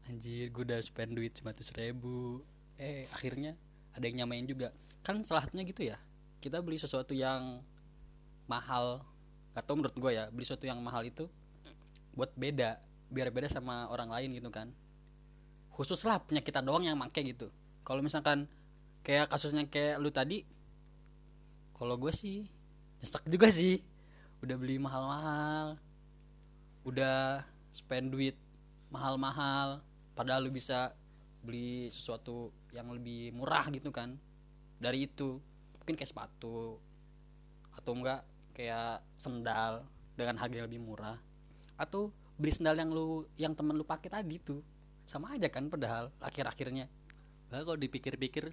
anjir 0.06 0.46
gue 0.46 0.62
udah 0.62 0.78
spend 0.78 1.18
duit 1.18 1.34
900 1.34 1.74
ribu. 1.74 2.46
Eh 2.78 3.10
akhirnya 3.10 3.58
ada 3.90 4.06
yang 4.06 4.22
nyamain 4.22 4.46
juga 4.46 4.70
kan 5.02 5.20
salah 5.24 5.44
satunya 5.44 5.64
gitu 5.66 5.86
ya. 5.86 5.96
Kita 6.38 6.62
beli 6.62 6.78
sesuatu 6.78 7.12
yang 7.12 7.62
mahal 8.48 9.02
atau 9.52 9.72
menurut 9.74 9.96
gue 9.98 10.10
ya 10.14 10.30
beli 10.30 10.46
sesuatu 10.46 10.70
yang 10.70 10.78
mahal 10.78 11.02
itu 11.02 11.26
buat 12.14 12.30
beda 12.38 12.78
biar 13.10 13.34
beda 13.34 13.50
sama 13.50 13.90
orang 13.90 14.10
lain 14.12 14.38
gitu 14.38 14.50
kan. 14.52 14.70
Khusus 15.74 16.02
lah 16.06 16.22
punya 16.22 16.42
kita 16.42 16.62
doang 16.62 16.86
yang 16.86 16.98
make 16.98 17.18
gitu. 17.22 17.50
Kalau 17.82 18.02
misalkan 18.02 18.46
kayak 19.06 19.30
kasusnya 19.30 19.66
kayak 19.66 19.98
lu 20.02 20.10
tadi 20.10 20.44
kalau 21.74 21.94
gue 21.94 22.10
sih 22.10 22.46
nyesek 23.02 23.26
juga 23.30 23.50
sih. 23.50 23.82
Udah 24.38 24.54
beli 24.54 24.78
mahal-mahal 24.78 25.78
udah 26.88 27.44
spend 27.68 28.08
duit 28.16 28.32
mahal-mahal 28.88 29.84
padahal 30.16 30.48
lu 30.48 30.52
bisa 30.54 30.96
beli 31.44 31.92
sesuatu 31.92 32.48
yang 32.72 32.88
lebih 32.88 33.36
murah 33.36 33.68
gitu 33.68 33.92
kan 33.92 34.16
dari 34.78 35.10
itu. 35.10 35.42
Mungkin 35.82 35.94
kayak 35.98 36.10
sepatu 36.10 36.78
atau 37.74 37.92
enggak 37.94 38.26
kayak 38.54 39.02
sendal 39.14 39.86
dengan 40.18 40.38
harga 40.38 40.54
yang 40.62 40.66
lebih 40.66 40.82
murah. 40.82 41.18
Atau 41.78 42.10
beli 42.38 42.54
sendal 42.54 42.78
yang 42.78 42.90
lu 42.90 43.26
yang 43.38 43.54
temen 43.54 43.74
lu 43.74 43.84
pakai 43.86 44.10
tadi 44.10 44.38
tuh. 44.38 44.62
Sama 45.06 45.34
aja 45.34 45.46
kan 45.50 45.70
padahal 45.70 46.10
akhir-akhirnya. 46.22 46.90
Padahal 47.48 47.64
kalau 47.64 47.78
dipikir-pikir 47.80 48.52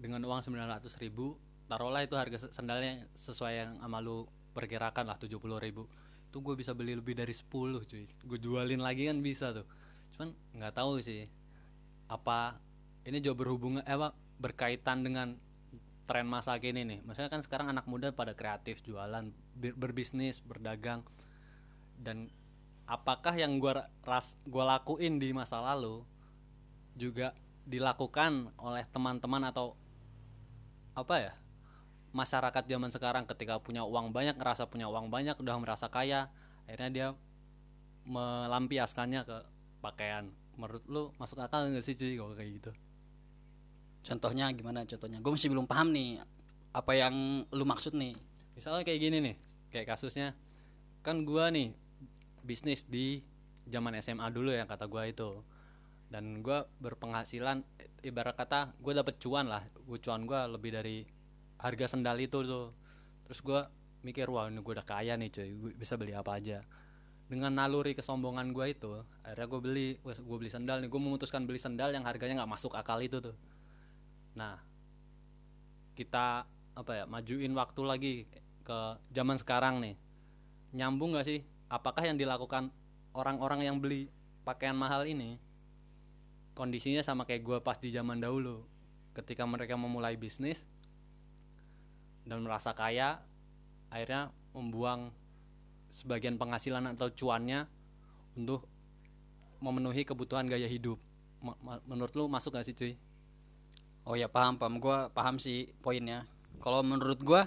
dengan 0.00 0.24
uang 0.24 0.40
900 0.40 0.88
ribu 1.02 1.36
taruhlah 1.70 2.02
itu 2.02 2.18
harga 2.18 2.48
se- 2.48 2.50
sandalnya 2.50 3.06
sesuai 3.14 3.52
yang 3.54 3.70
sama 3.78 4.02
lu 4.02 4.26
perkirakan 4.56 5.06
lah 5.06 5.16
70 5.22 5.38
ribu. 5.62 5.86
Itu 6.26 6.42
gue 6.42 6.58
bisa 6.58 6.74
beli 6.74 6.98
lebih 6.98 7.14
dari 7.14 7.30
10 7.30 7.86
cuy. 7.86 8.04
Gue 8.26 8.38
jualin 8.42 8.82
lagi 8.82 9.06
kan 9.06 9.22
bisa 9.22 9.54
tuh. 9.54 9.66
Cuman 10.16 10.34
nggak 10.58 10.74
tahu 10.74 10.98
sih 10.98 11.30
apa 12.10 12.58
ini 13.06 13.22
juga 13.22 13.46
berhubungan 13.46 13.86
eh 13.86 13.94
apa 13.94 14.10
berkaitan 14.42 15.06
dengan 15.06 15.38
tren 16.10 16.26
masa 16.26 16.58
kini 16.58 16.82
nih. 16.82 16.98
Maksudnya 17.06 17.30
kan 17.30 17.46
sekarang 17.46 17.70
anak 17.70 17.86
muda 17.86 18.10
pada 18.10 18.34
kreatif 18.34 18.82
jualan 18.82 19.30
berbisnis 19.54 20.42
berdagang. 20.42 21.06
Dan 21.94 22.34
apakah 22.90 23.38
yang 23.38 23.62
ra- 23.62 23.86
ras 24.02 24.34
gua 24.42 24.74
lakuin 24.74 25.22
di 25.22 25.30
masa 25.30 25.62
lalu 25.62 26.02
juga 26.98 27.30
dilakukan 27.62 28.50
oleh 28.58 28.82
teman-teman 28.90 29.46
atau 29.46 29.78
apa 30.98 31.14
ya 31.22 31.32
masyarakat 32.10 32.66
zaman 32.66 32.90
sekarang 32.90 33.22
ketika 33.30 33.62
punya 33.62 33.86
uang 33.86 34.10
banyak 34.10 34.34
ngerasa 34.34 34.66
punya 34.66 34.90
uang 34.90 35.06
banyak 35.14 35.38
udah 35.38 35.54
merasa 35.62 35.86
kaya 35.86 36.26
akhirnya 36.66 36.90
dia 36.90 37.08
melampiaskannya 38.02 39.22
ke 39.22 39.38
pakaian. 39.78 40.34
Menurut 40.58 40.82
lu 40.90 41.02
masuk 41.22 41.38
akal 41.38 41.70
nggak 41.70 41.86
sih 41.86 41.94
cuy 41.94 42.18
kalau 42.18 42.34
kayak 42.34 42.50
gitu 42.58 42.74
contohnya 44.00 44.48
gimana? 44.52 44.84
Contohnya 44.88 45.18
gue 45.20 45.32
masih 45.32 45.52
belum 45.52 45.68
paham 45.68 45.92
nih 45.92 46.20
apa 46.70 46.92
yang 46.94 47.46
lu 47.50 47.64
maksud 47.66 47.94
nih. 47.98 48.14
Misalnya 48.54 48.82
kayak 48.86 49.00
gini 49.00 49.18
nih 49.18 49.36
kayak 49.70 49.94
kasusnya 49.94 50.34
kan 51.02 51.22
gua 51.26 51.48
nih 51.48 51.74
bisnis 52.44 52.84
di 52.86 53.22
zaman 53.66 53.94
SMA 54.02 54.26
dulu 54.30 54.54
yang 54.54 54.70
kata 54.70 54.86
gua 54.86 55.06
itu. 55.10 55.42
Dan 56.10 56.42
gua 56.42 56.66
berpenghasilan 56.82 57.62
ibarat 58.02 58.34
kata 58.34 58.74
gue 58.82 58.92
dapet 58.98 59.22
cuan 59.22 59.46
lah 59.46 59.62
Gua 59.86 59.98
cuan 60.02 60.26
gua 60.26 60.50
lebih 60.50 60.74
dari 60.74 61.06
harga 61.58 61.86
sendal 61.90 62.18
itu 62.18 62.42
tuh. 62.42 62.74
Terus 63.26 63.40
gua 63.42 63.70
mikir 64.00 64.26
wah 64.32 64.48
ini 64.48 64.64
gue 64.64 64.72
udah 64.72 64.86
kaya 64.86 65.12
nih 65.20 65.28
cuy 65.28 65.50
gue 65.54 65.70
bisa 65.74 65.98
beli 65.98 66.14
apa 66.14 66.38
aja. 66.38 66.62
Dengan 67.30 67.54
naluri 67.54 67.94
kesombongan 67.94 68.50
gua 68.50 68.70
itu 68.70 68.90
akhirnya 69.22 69.46
gue 69.46 69.60
beli 69.62 69.88
gue 70.02 70.38
beli 70.38 70.50
sendal 70.50 70.82
nih 70.82 70.90
gue 70.90 71.00
memutuskan 71.02 71.46
beli 71.46 71.58
sendal 71.62 71.94
yang 71.94 72.02
harganya 72.02 72.42
nggak 72.42 72.52
masuk 72.58 72.74
akal 72.74 72.98
itu 72.98 73.22
tuh 73.22 73.38
nah 74.34 74.62
kita 75.98 76.46
apa 76.72 76.92
ya 76.96 77.04
majuin 77.04 77.52
waktu 77.52 77.82
lagi 77.84 78.14
ke 78.64 78.78
zaman 79.12 79.36
sekarang 79.36 79.82
nih. 79.84 79.96
Nyambung 80.72 81.12
gak 81.12 81.26
sih? 81.26 81.42
Apakah 81.68 82.06
yang 82.06 82.16
dilakukan 82.16 82.70
orang-orang 83.12 83.66
yang 83.66 83.76
beli 83.82 84.08
pakaian 84.46 84.78
mahal 84.78 85.04
ini 85.04 85.36
kondisinya 86.54 87.04
sama 87.04 87.26
kayak 87.26 87.42
gue 87.42 87.58
pas 87.60 87.76
di 87.76 87.90
zaman 87.90 88.22
dahulu? 88.22 88.64
Ketika 89.12 89.42
mereka 89.44 89.74
memulai 89.74 90.14
bisnis 90.14 90.62
dan 92.22 92.46
merasa 92.46 92.70
kaya 92.72 93.18
akhirnya 93.90 94.30
membuang 94.54 95.10
sebagian 95.90 96.38
penghasilan 96.38 96.94
atau 96.94 97.10
cuannya 97.10 97.66
untuk 98.38 98.70
memenuhi 99.58 100.06
kebutuhan 100.06 100.46
gaya 100.46 100.70
hidup. 100.70 100.96
Menurut 101.84 102.14
lu 102.14 102.30
masuk 102.30 102.54
gak 102.54 102.64
sih 102.70 102.76
cuy 102.78 102.94
oh 104.10 104.18
ya 104.18 104.26
paham 104.26 104.58
paham. 104.58 104.82
Gue 104.82 104.98
paham 105.14 105.38
sih 105.38 105.70
poinnya. 105.78 106.26
Kalau 106.58 106.82
menurut 106.82 107.22
gue 107.22 107.42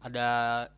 ada 0.00 0.28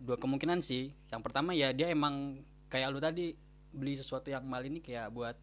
dua 0.03 0.19
kemungkinan 0.19 0.59
sih. 0.59 0.91
Yang 1.15 1.23
pertama 1.23 1.55
ya 1.55 1.71
dia 1.71 1.95
emang 1.95 2.43
kayak 2.67 2.91
lu 2.91 2.99
tadi 2.99 3.39
beli 3.71 3.95
sesuatu 3.95 4.35
yang 4.35 4.43
mahal 4.43 4.67
ini 4.67 4.83
kayak 4.83 5.15
buat 5.15 5.39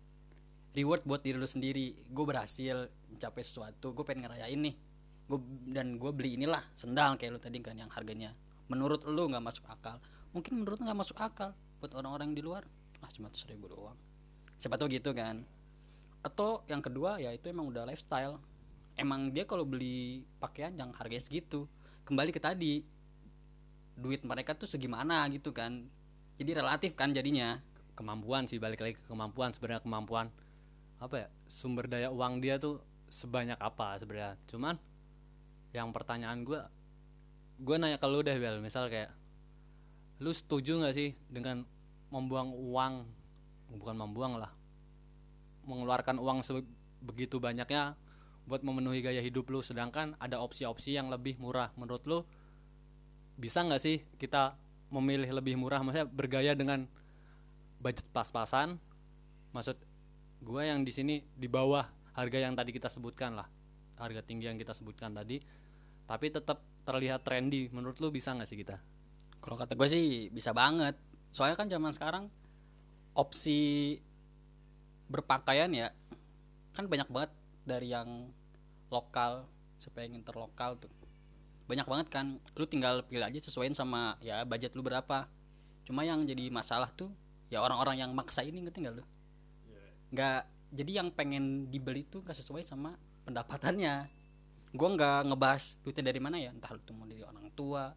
reward 0.76 1.08
buat 1.08 1.24
diri 1.24 1.40
lu 1.40 1.48
sendiri. 1.48 1.96
Gue 2.12 2.28
berhasil 2.28 2.92
mencapai 3.08 3.48
sesuatu 3.48 3.96
gue 3.96 4.04
pengen 4.04 4.28
ngerayain 4.28 4.60
nih. 4.60 4.76
Gue 5.32 5.40
dan 5.72 5.96
gue 5.96 6.12
beli 6.12 6.36
inilah 6.36 6.62
sendal 6.76 7.16
kayak 7.16 7.32
lu 7.32 7.40
tadi 7.40 7.64
kan 7.64 7.80
yang 7.80 7.90
harganya 7.96 8.36
menurut 8.68 9.08
lu 9.08 9.32
nggak 9.32 9.44
masuk 9.44 9.66
akal. 9.72 10.00
Mungkin 10.36 10.64
menurut 10.64 10.80
nggak 10.80 10.96
masuk 11.00 11.18
akal 11.20 11.56
buat 11.80 11.92
orang-orang 11.96 12.36
di 12.36 12.44
luar. 12.44 12.68
Ah 13.04 13.10
cuma 13.12 13.32
ratus 13.32 13.48
ribu 13.48 13.68
doang. 13.68 13.96
Siapa 14.60 14.80
tahu 14.80 14.92
gitu 14.92 15.12
kan. 15.12 15.44
Atau 16.24 16.64
yang 16.72 16.80
kedua 16.80 17.18
ya 17.20 17.34
itu 17.34 17.52
emang 17.52 17.68
udah 17.68 17.84
lifestyle 17.84 18.40
emang 19.00 19.32
dia 19.32 19.48
kalau 19.48 19.64
beli 19.64 20.26
pakaian 20.42 20.76
yang 20.76 20.92
harganya 20.96 21.24
segitu 21.24 21.68
kembali 22.04 22.32
ke 22.34 22.42
tadi 22.42 22.84
duit 23.96 24.26
mereka 24.26 24.58
tuh 24.58 24.68
segimana 24.68 25.28
gitu 25.30 25.54
kan. 25.54 25.88
Jadi 26.42 26.52
relatif 26.58 26.98
kan 26.98 27.14
jadinya. 27.14 27.62
Kemampuan 27.92 28.48
sih 28.50 28.58
balik 28.58 28.82
lagi 28.82 28.96
ke 28.98 29.04
kemampuan 29.06 29.54
sebenarnya 29.54 29.84
kemampuan 29.84 30.32
apa 30.98 31.28
ya 31.28 31.28
sumber 31.46 31.86
daya 31.86 32.10
uang 32.10 32.40
dia 32.42 32.58
tuh 32.58 32.82
sebanyak 33.12 33.60
apa 33.62 34.00
sebenarnya. 34.02 34.40
Cuman 34.48 34.80
yang 35.76 35.92
pertanyaan 35.94 36.42
gue 36.42 36.58
gue 37.62 37.76
nanya 37.78 38.02
ke 38.02 38.08
lu 38.10 38.26
deh 38.26 38.34
bel. 38.40 38.58
Misal 38.64 38.90
kayak 38.90 39.12
lu 40.24 40.34
setuju 40.34 40.82
nggak 40.82 40.96
sih 40.96 41.14
dengan 41.30 41.68
membuang 42.10 42.56
uang? 42.56 42.94
Bukan 43.78 43.96
membuang 43.96 44.40
lah. 44.40 44.50
Mengeluarkan 45.68 46.18
uang 46.18 46.42
sebegitu 46.42 47.38
banyaknya 47.38 47.94
buat 48.46 48.62
memenuhi 48.66 49.02
gaya 49.02 49.22
hidup 49.22 49.50
lu. 49.50 49.60
Sedangkan 49.62 50.18
ada 50.18 50.42
opsi-opsi 50.42 50.96
yang 50.96 51.10
lebih 51.10 51.38
murah. 51.38 51.70
Menurut 51.78 52.04
lu 52.08 52.20
bisa 53.38 53.66
nggak 53.66 53.82
sih 53.82 54.04
kita 54.18 54.58
memilih 54.94 55.30
lebih 55.32 55.58
murah? 55.58 55.82
Maksudnya 55.82 56.08
bergaya 56.08 56.54
dengan 56.54 56.86
budget 57.82 58.06
pas-pasan. 58.14 58.78
Maksud 59.52 59.78
gue 60.42 60.62
yang 60.64 60.82
di 60.82 60.92
sini 60.94 61.22
di 61.36 61.46
bawah 61.46 61.86
harga 62.18 62.38
yang 62.40 62.54
tadi 62.54 62.72
kita 62.74 62.90
sebutkan 62.90 63.36
lah. 63.38 63.48
Harga 63.98 64.22
tinggi 64.26 64.50
yang 64.50 64.58
kita 64.58 64.74
sebutkan 64.74 65.14
tadi. 65.14 65.42
Tapi 66.06 66.26
tetap 66.30 66.62
terlihat 66.84 67.22
trendy. 67.24 67.70
Menurut 67.70 67.98
lu 68.02 68.10
bisa 68.10 68.34
nggak 68.34 68.50
sih 68.50 68.58
kita? 68.58 68.78
Kalau 69.42 69.58
kata 69.58 69.74
gue 69.74 69.88
sih 69.90 70.30
bisa 70.30 70.54
banget. 70.54 70.98
Soalnya 71.32 71.56
kan 71.56 71.68
zaman 71.72 71.92
sekarang 71.96 72.26
opsi 73.16 74.00
berpakaian 75.12 75.68
ya 75.76 75.92
kan 76.72 76.88
banyak 76.88 77.08
banget 77.12 77.32
dari 77.64 77.94
yang 77.94 78.30
lokal 78.92 79.48
supaya 79.82 80.06
yang 80.06 80.22
interlokal 80.22 80.78
tuh. 80.78 80.92
Banyak 81.66 81.88
banget 81.88 82.08
kan 82.12 82.38
lu 82.58 82.66
tinggal 82.68 83.06
pilih 83.08 83.24
aja 83.24 83.40
sesuaiin 83.40 83.74
sama 83.74 84.20
ya 84.20 84.44
budget 84.44 84.76
lu 84.76 84.84
berapa. 84.84 85.26
Cuma 85.88 86.06
yang 86.06 86.28
jadi 86.28 86.52
masalah 86.52 86.92
tuh 86.94 87.10
ya 87.50 87.64
orang-orang 87.64 88.04
yang 88.04 88.12
maksa 88.12 88.44
ini 88.44 88.62
ngerti 88.62 88.84
nggak 88.84 88.96
lu? 89.00 89.06
Nggak 90.12 90.42
jadi 90.72 90.92
yang 91.04 91.10
pengen 91.12 91.68
dibeli 91.68 92.08
tuh 92.08 92.24
gak 92.24 92.36
sesuai 92.36 92.64
sama 92.64 92.96
pendapatannya. 93.28 94.08
Gua 94.72 94.90
nggak 94.96 95.28
ngebahas 95.28 95.64
duitnya 95.84 96.16
dari 96.16 96.20
mana 96.24 96.40
ya 96.40 96.52
entah 96.56 96.72
itu 96.72 96.92
mau 96.96 97.04
dari 97.04 97.24
orang 97.24 97.52
tua 97.52 97.92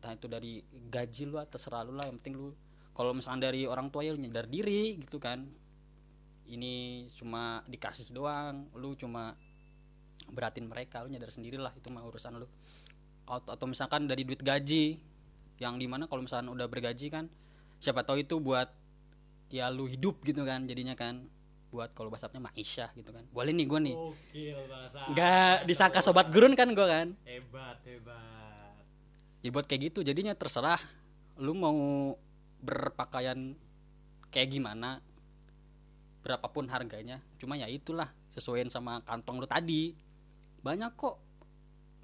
entah 0.00 0.16
itu 0.16 0.26
dari 0.32 0.64
gaji 0.64 1.28
lu 1.28 1.36
terserah 1.44 1.84
lu 1.84 1.92
lah 1.92 2.08
yang 2.08 2.16
penting 2.22 2.40
lu 2.40 2.56
kalau 2.96 3.12
misalkan 3.12 3.44
dari 3.44 3.68
orang 3.68 3.92
tua 3.92 4.00
ya 4.00 4.16
lu 4.16 4.20
nyadar 4.22 4.48
diri 4.48 4.96
gitu 4.96 5.20
kan 5.20 5.44
ini 6.50 7.06
cuma 7.14 7.62
dikasih 7.70 8.10
doang 8.10 8.66
lu 8.74 8.98
cuma 8.98 9.38
beratin 10.30 10.66
mereka 10.66 11.02
lu 11.06 11.10
nyadar 11.10 11.30
sendiri 11.30 11.58
lah 11.58 11.70
itu 11.74 11.86
mah 11.90 12.02
urusan 12.06 12.38
lu. 12.38 12.48
Atau, 13.30 13.54
atau 13.54 13.66
misalkan 13.70 14.10
dari 14.10 14.26
duit 14.26 14.42
gaji 14.42 14.98
yang 15.62 15.78
di 15.78 15.86
mana 15.86 16.10
kalau 16.10 16.26
misalkan 16.26 16.50
udah 16.50 16.66
bergaji 16.66 17.12
kan 17.12 17.30
siapa 17.78 18.02
tahu 18.02 18.26
itu 18.26 18.42
buat 18.42 18.66
ya 19.50 19.70
lu 19.70 19.86
hidup 19.86 20.22
gitu 20.26 20.42
kan 20.42 20.66
jadinya 20.66 20.94
kan 20.98 21.26
buat 21.70 21.94
kalau 21.94 22.10
bahasanya 22.10 22.42
Maisha 22.42 22.90
gitu 22.98 23.14
kan. 23.14 23.22
Boleh 23.30 23.54
nih 23.54 23.66
gue 23.70 23.80
nih. 23.86 23.96
Nggak 25.14 25.70
disangka 25.70 26.02
sobat 26.02 26.26
gurun 26.34 26.58
kan 26.58 26.74
gue 26.74 26.86
kan? 26.86 27.14
Hebat 27.22 27.78
hebat. 27.86 28.74
Ya 29.40 29.48
buat 29.54 29.64
kayak 29.70 29.94
gitu 29.94 30.02
jadinya 30.02 30.34
terserah 30.34 30.82
lu 31.38 31.54
mau 31.54 32.12
berpakaian 32.60 33.56
kayak 34.28 34.48
gimana 34.52 35.00
berapapun 36.20 36.68
harganya. 36.68 37.20
Cuma 37.40 37.56
ya 37.56 37.66
itulah 37.66 38.12
sesuaiin 38.36 38.68
sama 38.68 39.00
kantong 39.08 39.40
lu 39.40 39.48
tadi. 39.48 39.96
Banyak 40.60 40.92
kok 40.96 41.16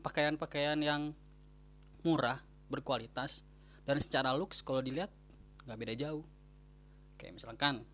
pakaian-pakaian 0.00 0.80
yang 0.80 1.12
murah 2.06 2.40
berkualitas 2.73 3.42
dan 3.85 3.99
secara 4.00 4.32
looks 4.35 4.62
kalau 4.64 4.80
dilihat 4.80 5.12
nggak 5.66 5.78
beda 5.78 5.94
jauh. 5.94 6.25
Kayak 7.20 7.42
misalkan 7.42 7.85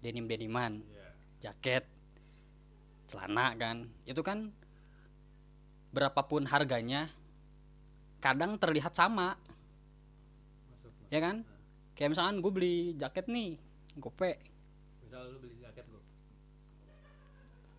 denim 0.00 0.28
deniman 0.28 0.84
jaket 1.40 1.88
celana 3.08 3.56
kan. 3.56 3.88
Itu 4.04 4.20
kan 4.20 4.52
berapapun 5.90 6.46
harganya 6.46 7.08
kadang 8.20 8.60
terlihat 8.60 8.92
sama. 8.92 9.40
Ya 11.10 11.18
kan? 11.18 11.42
Kayak 11.96 12.16
misalkan 12.16 12.36
gue 12.38 12.52
beli 12.52 12.76
jaket 12.96 13.26
nih 13.26 13.58
gope 13.98 14.49
misal 15.10 15.26
lu 15.26 15.38
beli 15.42 15.58
jaket 15.58 15.84
gue 15.90 16.02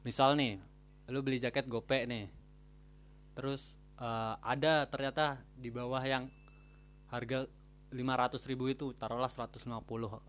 misal 0.03 0.35
nih 0.35 0.59
lu 1.11 1.19
beli 1.19 1.37
jaket 1.43 1.67
gope 1.67 2.07
nih. 2.07 2.31
Terus 3.35 3.75
eh, 3.99 4.35
ada 4.39 4.87
ternyata 4.87 5.43
di 5.59 5.67
bawah 5.67 6.01
yang 6.01 6.31
harga 7.11 7.45
500 7.91 8.39
ribu 8.47 8.71
itu 8.71 8.95
taruhlah 8.95 9.27
150 9.27 9.67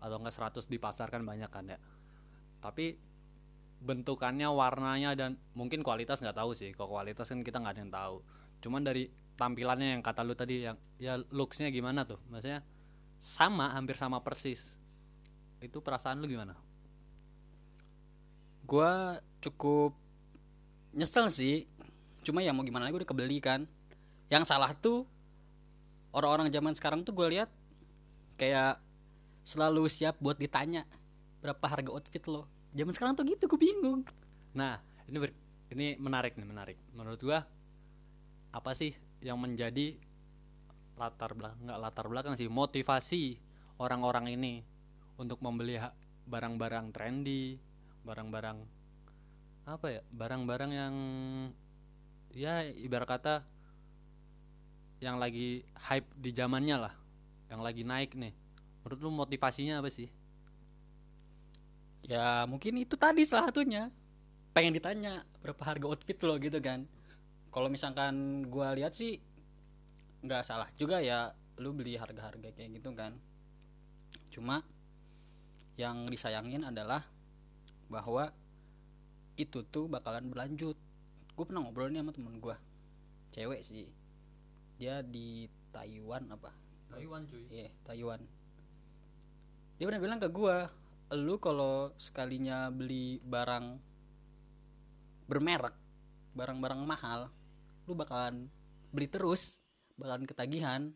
atau 0.03 0.17
enggak 0.19 0.35
100 0.35 0.67
di 0.67 0.77
pasar 0.77 1.07
kan 1.07 1.23
banyak 1.23 1.47
kan 1.47 1.63
ya. 1.71 1.79
Tapi 2.59 2.99
bentukannya 3.83 4.47
warnanya 4.51 5.15
dan 5.15 5.39
mungkin 5.55 5.79
kualitas 5.79 6.19
nggak 6.19 6.35
tahu 6.35 6.51
sih. 6.51 6.75
Kalau 6.75 6.99
kualitas 6.99 7.31
kan 7.31 7.39
kita 7.39 7.63
nggak 7.63 7.73
ada 7.79 7.81
yang 7.81 7.93
tahu. 7.93 8.15
Cuman 8.59 8.83
dari 8.83 9.07
tampilannya 9.39 9.95
yang 9.99 10.03
kata 10.03 10.21
lu 10.27 10.35
tadi 10.35 10.67
yang 10.67 10.75
ya 10.99 11.15
looksnya 11.31 11.71
gimana 11.71 12.03
tuh? 12.03 12.19
Maksudnya 12.27 12.59
sama 13.23 13.71
hampir 13.71 13.95
sama 13.95 14.19
persis. 14.19 14.75
Itu 15.63 15.79
perasaan 15.79 16.19
lu 16.19 16.27
gimana 16.27 16.72
Gua 18.63 19.19
cukup 19.43 19.95
nyesel 20.95 21.27
sih. 21.27 21.67
Cuma 22.23 22.39
ya 22.39 22.55
mau 22.55 22.63
gimana 22.63 22.87
lagi 22.87 22.95
udah 22.95 23.09
kebeli 23.09 23.43
kan. 23.43 23.67
Yang 24.31 24.49
salah 24.49 24.71
tuh 24.73 25.03
orang-orang 26.15 26.47
zaman 26.53 26.73
sekarang 26.77 27.01
tuh 27.03 27.11
gue 27.11 27.27
lihat 27.37 27.49
kayak 28.37 28.79
selalu 29.43 29.89
siap 29.91 30.15
buat 30.23 30.39
ditanya 30.39 30.87
berapa 31.43 31.65
harga 31.67 31.91
outfit 31.91 32.23
lo. 32.31 32.47
Zaman 32.71 32.95
sekarang 32.95 33.13
tuh 33.19 33.27
gitu 33.27 33.45
gue 33.45 33.59
bingung. 33.59 34.07
Nah, 34.55 34.79
ini 35.09 35.17
ber- 35.19 35.39
ini 35.73 35.97
menarik 35.99 36.37
nih, 36.37 36.47
menarik. 36.47 36.77
Menurut 36.93 37.19
gua 37.19 37.43
apa 38.53 38.71
sih 38.77 38.93
yang 39.25 39.41
menjadi 39.41 39.97
latar 40.93 41.33
belakang 41.33 41.65
nggak 41.65 41.79
latar 41.81 42.05
belakang 42.05 42.33
sih 42.37 42.45
motivasi 42.45 43.41
orang-orang 43.81 44.37
ini 44.37 44.61
untuk 45.17 45.41
membeli 45.41 45.81
barang-barang 46.29 46.93
trendy, 46.93 47.57
barang-barang 48.03 48.57
apa 49.63 49.87
ya? 49.89 50.01
Barang-barang 50.11 50.71
yang 50.71 50.95
ya 52.35 52.67
ibarat 52.67 53.07
kata 53.07 53.35
yang 55.03 55.19
lagi 55.19 55.67
hype 55.75 56.07
di 56.15 56.31
zamannya 56.31 56.77
lah, 56.79 56.93
yang 57.51 57.59
lagi 57.59 57.83
naik 57.83 58.15
nih. 58.15 58.31
Menurut 58.83 58.99
lu 58.99 59.11
motivasinya 59.11 59.79
apa 59.79 59.91
sih? 59.91 60.07
Ya 62.03 62.43
mungkin 62.47 62.79
itu 62.79 62.99
tadi 62.99 63.23
salah 63.23 63.51
satunya. 63.51 63.87
Pengen 64.51 64.75
ditanya 64.75 65.23
berapa 65.39 65.63
harga 65.63 65.85
outfit 65.87 66.19
lo 66.23 66.35
gitu 66.39 66.59
kan. 66.59 66.83
Kalau 67.51 67.67
misalkan 67.71 68.45
gua 68.51 68.75
lihat 68.75 68.95
sih 68.95 69.19
nggak 70.23 70.43
salah 70.47 70.71
juga 70.79 71.03
ya 71.03 71.35
lu 71.59 71.75
beli 71.75 71.95
harga-harga 71.99 72.51
kayak 72.55 72.79
gitu 72.79 72.91
kan. 72.95 73.15
Cuma 74.31 74.63
yang 75.77 76.09
disayangin 76.09 76.65
adalah 76.65 77.12
bahwa 77.91 78.31
itu 79.39 79.65
tuh 79.67 79.89
bakalan 79.89 80.29
berlanjut. 80.29 80.77
Gue 81.33 81.45
pernah 81.49 81.65
ngobrol 81.65 81.89
nih 81.89 82.05
sama 82.05 82.13
temen 82.13 82.37
gua 82.37 82.57
cewek 83.33 83.65
sih. 83.65 83.89
Dia 84.77 85.01
di 85.01 85.49
Taiwan 85.73 86.29
apa? 86.29 86.53
Taiwan 86.93 87.25
cuy. 87.25 87.49
Iya, 87.49 87.73
Taiwan. 87.81 88.21
Dia 89.81 89.89
pernah 89.89 90.01
bilang 90.05 90.21
ke 90.21 90.29
gua, 90.29 90.69
lu 91.17 91.41
kalau 91.41 91.89
sekalinya 91.97 92.69
beli 92.69 93.17
barang 93.25 93.81
bermerek, 95.25 95.73
barang-barang 96.37 96.81
mahal, 96.85 97.33
lu 97.89 97.97
bakalan 97.97 98.45
beli 98.93 99.09
terus, 99.09 99.57
bakalan 99.97 100.29
ketagihan. 100.29 100.93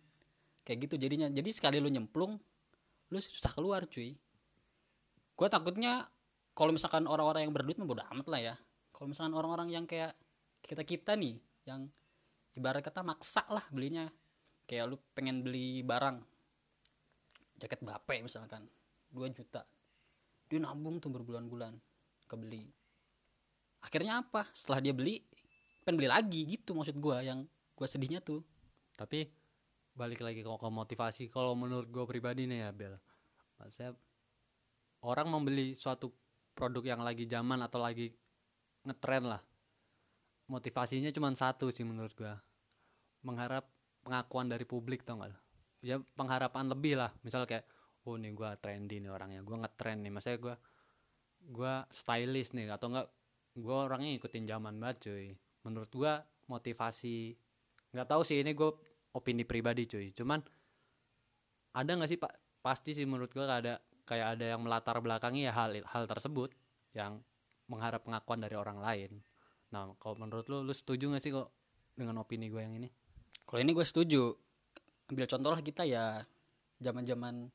Kayak 0.62 0.86
gitu 0.86 0.96
jadinya. 1.02 1.28
Jadi 1.34 1.50
sekali 1.50 1.82
lu 1.82 1.90
nyemplung, 1.90 2.38
lu 3.10 3.18
susah 3.18 3.50
keluar, 3.50 3.90
cuy. 3.90 4.14
Gua 5.34 5.50
takutnya 5.50 6.06
kalau 6.58 6.74
misalkan 6.74 7.06
orang-orang 7.06 7.46
yang 7.46 7.54
berduit 7.54 7.78
mah 7.78 7.86
bodo 7.86 8.02
amat 8.02 8.28
lah 8.34 8.42
ya. 8.42 8.56
Kalau 8.90 9.14
misalkan 9.14 9.38
orang-orang 9.38 9.70
yang 9.70 9.86
kayak 9.86 10.18
kita-kita 10.66 11.14
nih, 11.14 11.38
yang 11.70 11.86
ibarat 12.58 12.82
kata 12.82 13.06
maksa 13.06 13.46
lah 13.54 13.62
belinya. 13.70 14.10
Kayak 14.66 14.90
lu 14.90 14.98
pengen 15.14 15.46
beli 15.46 15.86
barang, 15.86 16.18
jaket 17.62 17.80
bape 17.86 18.20
misalkan 18.26 18.66
2 19.14 19.30
juta. 19.32 19.64
Dia 20.50 20.60
nabung 20.60 20.98
tuh 20.98 21.14
berbulan-bulan 21.14 21.78
kebeli 22.26 22.68
akhirnya 23.88 24.20
apa? 24.20 24.50
Setelah 24.52 24.84
dia 24.84 24.94
beli 24.94 25.22
pengen 25.88 26.04
beli 26.04 26.10
lagi 26.12 26.44
gitu 26.44 26.76
maksud 26.76 27.00
gua 27.00 27.24
yang 27.24 27.48
gua 27.78 27.88
sedihnya 27.88 28.20
tuh. 28.20 28.44
Tapi 28.98 29.30
balik 29.96 30.22
lagi 30.26 30.42
ke, 30.42 30.50
ke 30.50 30.70
motivasi. 30.70 31.24
Kalau 31.32 31.54
menurut 31.58 31.90
gue 31.90 32.06
pribadi 32.06 32.46
nih 32.46 32.66
ya 32.66 32.70
Bel. 32.74 32.98
Maksudnya 33.58 33.94
orang 35.06 35.28
membeli 35.30 35.74
suatu 35.74 36.10
produk 36.58 36.82
yang 36.82 37.02
lagi 37.06 37.30
zaman 37.30 37.62
atau 37.62 37.78
lagi 37.78 38.10
ngetren 38.82 39.30
lah. 39.30 39.42
Motivasinya 40.50 41.14
cuma 41.14 41.30
satu 41.38 41.70
sih 41.70 41.86
menurut 41.86 42.18
gue 42.18 42.34
mengharap 43.22 43.70
pengakuan 44.02 44.50
dari 44.50 44.66
publik 44.66 45.06
tau 45.06 45.22
gak 45.22 45.36
ya 45.86 46.02
pengharapan 46.18 46.66
lebih 46.74 46.98
lah. 46.98 47.14
Misal 47.22 47.46
kayak 47.46 47.70
oh 48.10 48.18
nih 48.18 48.34
gue 48.34 48.50
trendy 48.58 48.98
nih 49.04 49.12
orangnya. 49.14 49.46
Gue 49.46 49.58
ngetren 49.62 50.02
nih. 50.02 50.12
Maksudnya 50.12 50.40
gue 50.42 50.56
gue 51.54 51.74
stylish 51.94 52.58
nih. 52.58 52.72
Atau 52.74 52.90
enggak 52.90 53.08
gue 53.54 53.78
orangnya 53.78 54.10
ngikutin 54.18 54.46
zaman 54.50 54.74
banget 54.82 55.12
cuy. 55.12 55.38
Menurut 55.68 55.92
gue 55.94 56.14
motivasi 56.50 57.36
nggak 57.94 58.08
tahu 58.08 58.22
sih. 58.26 58.42
Ini 58.42 58.56
gue 58.58 58.70
opini 59.14 59.44
pribadi 59.46 59.86
cuy. 59.86 60.10
Cuman 60.16 60.40
ada 61.78 61.92
nggak 61.94 62.10
sih 62.10 62.18
pak? 62.18 62.34
Pasti 62.64 62.98
sih 62.98 63.06
menurut 63.06 63.30
gue 63.30 63.46
ada 63.46 63.78
kayak 64.08 64.40
ada 64.40 64.56
yang 64.56 64.64
melatar 64.64 64.96
belakangi 65.04 65.46
ya 65.46 65.52
hal 65.52 65.76
hal 65.84 66.08
tersebut 66.08 66.56
yang 66.96 67.20
mengharap 67.68 68.08
pengakuan 68.08 68.40
dari 68.40 68.56
orang 68.56 68.80
lain. 68.80 69.20
Nah 69.76 69.92
kalau 70.00 70.16
menurut 70.16 70.48
lu 70.48 70.64
lu 70.64 70.72
setuju 70.72 71.12
nggak 71.12 71.24
sih 71.24 71.36
kok 71.36 71.52
dengan 71.92 72.24
opini 72.24 72.48
gue 72.48 72.64
yang 72.64 72.72
ini? 72.80 72.88
Kalau 73.44 73.60
ini 73.60 73.72
gue 73.76 73.84
setuju. 73.84 74.32
Ambil 75.08 75.28
contoh 75.28 75.52
lah 75.52 75.62
kita 75.64 75.84
ya 75.84 76.24
zaman-zaman 76.80 77.52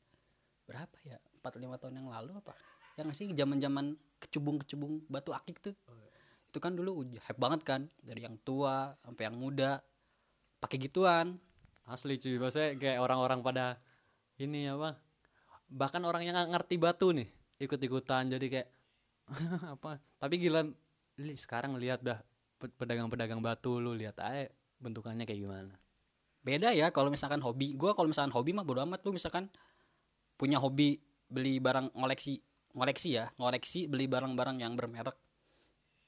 berapa 0.68 0.96
ya? 1.08 1.16
4-5 1.40 1.80
tahun 1.80 1.94
yang 2.04 2.08
lalu 2.12 2.32
apa? 2.36 2.52
Yang 3.00 3.04
nggak 3.08 3.18
sih? 3.18 3.28
Zaman-zaman 3.32 3.84
kecubung-kecubung 4.20 5.08
batu 5.08 5.32
akik 5.32 5.60
tuh. 5.64 5.74
Itu 6.48 6.60
kan 6.60 6.76
dulu 6.76 7.00
hype 7.08 7.40
banget 7.40 7.60
kan. 7.64 7.80
Dari 8.04 8.24
yang 8.24 8.36
tua 8.44 8.92
sampai 9.00 9.32
yang 9.32 9.36
muda. 9.40 9.80
Pakai 10.60 10.76
gituan. 10.76 11.40
Asli 11.88 12.14
cuy 12.20 12.38
maksudnya 12.38 12.78
kayak 12.78 12.98
orang-orang 13.02 13.42
pada 13.42 13.82
ini 14.38 14.70
apa 14.70 14.94
bahkan 15.72 16.04
orang 16.04 16.22
yang 16.28 16.36
nggak 16.36 16.52
ngerti 16.52 16.76
batu 16.76 17.16
nih 17.16 17.28
ikut-ikutan. 17.56 18.28
Jadi 18.28 18.46
kayak 18.52 18.68
apa? 19.74 19.96
Tapi 20.20 20.34
gila 20.36 20.68
li, 21.18 21.34
sekarang 21.34 21.80
lihat 21.80 22.04
dah 22.04 22.20
pe- 22.60 22.74
pedagang-pedagang 22.76 23.40
batu 23.40 23.80
lu 23.80 23.96
lihat 23.96 24.20
aja 24.20 24.52
bentukannya 24.78 25.24
kayak 25.24 25.40
gimana. 25.40 25.74
Beda 26.42 26.74
ya 26.76 26.92
kalau 26.92 27.08
misalkan 27.08 27.40
hobi. 27.40 27.72
Gue 27.78 27.96
kalau 27.96 28.10
misalkan 28.10 28.34
hobi 28.34 28.52
mah 28.52 28.66
bodo 28.66 28.84
amat. 28.84 29.00
Lu 29.08 29.16
misalkan 29.16 29.48
punya 30.36 30.60
hobi 30.60 31.00
beli 31.32 31.62
barang 31.62 31.96
ngoleksi 31.96 32.36
ngoleksi 32.72 33.20
ya 33.20 33.28
ngoleksi 33.40 33.88
beli 33.88 34.04
barang-barang 34.10 34.60
yang 34.60 34.76
bermerek. 34.76 35.16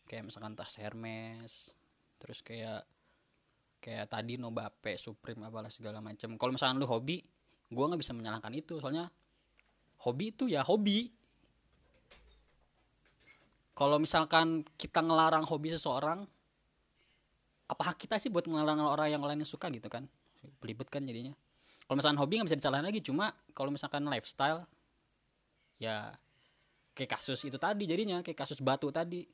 Kayak 0.05 0.29
misalkan 0.29 0.53
tas 0.53 0.77
Hermes 0.77 1.73
terus 2.21 2.41
kayak 2.41 2.85
kayak 3.81 4.09
tadi 4.09 4.41
Nobape 4.41 4.97
Supreme 4.97 5.45
apalah 5.45 5.69
segala 5.69 6.01
macam 6.01 6.41
kalau 6.41 6.57
misalkan 6.57 6.81
lu 6.81 6.89
hobi 6.89 7.21
gue 7.73 7.85
nggak 7.85 8.01
bisa 8.01 8.13
menyalahkan 8.13 8.53
itu. 8.53 8.83
Soalnya 8.83 9.09
hobi 10.03 10.35
itu 10.35 10.51
ya 10.51 10.65
hobi. 10.67 11.13
Kalau 13.75 13.99
misalkan 13.99 14.63
kita 14.79 15.03
ngelarang 15.03 15.43
hobi 15.47 15.75
seseorang 15.75 16.23
apa 17.65 17.83
hak 17.91 18.07
kita 18.07 18.21
sih 18.21 18.31
buat 18.31 18.47
ngelarang 18.47 18.79
orang 18.87 19.09
yang 19.11 19.23
lain 19.25 19.43
suka 19.43 19.67
gitu 19.73 19.91
kan? 19.91 20.07
Belibet 20.63 20.87
kan 20.91 21.03
jadinya. 21.03 21.35
Kalau 21.85 21.97
misalkan 21.99 22.19
hobi 22.21 22.39
nggak 22.39 22.49
bisa 22.55 22.59
disalahin 22.61 22.87
lagi 22.87 23.01
cuma 23.03 23.35
kalau 23.53 23.69
misalkan 23.75 24.07
lifestyle 24.07 24.65
ya 25.77 26.15
kayak 26.95 27.19
kasus 27.19 27.43
itu 27.43 27.59
tadi 27.59 27.85
jadinya 27.85 28.23
kayak 28.23 28.39
kasus 28.39 28.63
batu 28.63 28.89
tadi. 28.95 29.27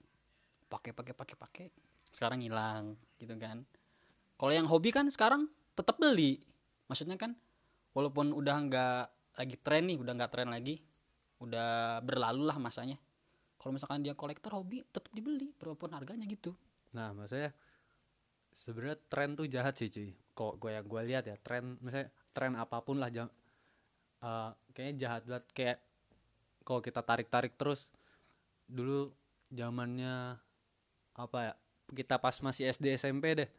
Pakai 0.70 0.94
pakai 0.94 1.14
pakai 1.14 1.37
pakai. 1.37 1.66
Sekarang 2.11 2.40
hilang 2.40 2.96
gitu 3.20 3.37
kan. 3.37 3.66
Kalau 4.40 4.53
yang 4.57 4.64
hobi 4.64 4.88
kan 4.88 5.05
sekarang 5.12 5.51
tetap 5.77 6.01
beli. 6.01 6.40
Maksudnya 6.88 7.20
kan 7.20 7.37
walaupun 7.92 8.33
udah 8.33 8.57
nggak 8.66 9.05
lagi 9.38 9.56
tren 9.60 9.86
nih 9.86 9.98
udah 10.00 10.12
nggak 10.16 10.32
tren 10.32 10.48
lagi 10.50 10.80
udah 11.40 12.00
berlalu 12.02 12.46
lah 12.48 12.56
masanya 12.58 12.98
kalau 13.60 13.76
misalkan 13.76 14.02
dia 14.02 14.16
kolektor 14.16 14.52
hobi 14.56 14.82
tetap 14.88 15.12
dibeli 15.12 15.52
berapapun 15.56 15.92
harganya 15.92 16.24
gitu 16.24 16.56
Nah, 16.96 17.14
maksudnya 17.14 17.54
sebenarnya 18.54 18.98
tren 19.06 19.30
tuh 19.38 19.46
jahat 19.46 19.74
sih 19.78 19.90
cuy. 19.90 20.10
Kok 20.34 20.58
gue 20.58 20.70
yang 20.74 20.86
gue 20.86 21.02
lihat 21.06 21.24
ya 21.26 21.36
tren, 21.38 21.78
misalnya 21.78 22.10
tren 22.34 22.54
apa 22.58 22.82
pun 22.82 22.98
lah 22.98 23.10
jam, 23.12 23.30
eh, 24.22 24.50
kayaknya 24.74 24.94
jahat 25.06 25.22
banget. 25.26 25.44
Kayak 25.54 25.78
kalau 26.66 26.80
kita 26.82 27.00
tarik-tarik 27.02 27.54
terus 27.54 27.86
dulu 28.66 29.14
zamannya 29.54 30.38
apa 31.14 31.38
ya? 31.42 31.54
Kita 31.90 32.22
pas 32.22 32.34
masih 32.42 32.70
SD 32.70 32.94
SMP 32.98 33.34
deh, 33.34 33.50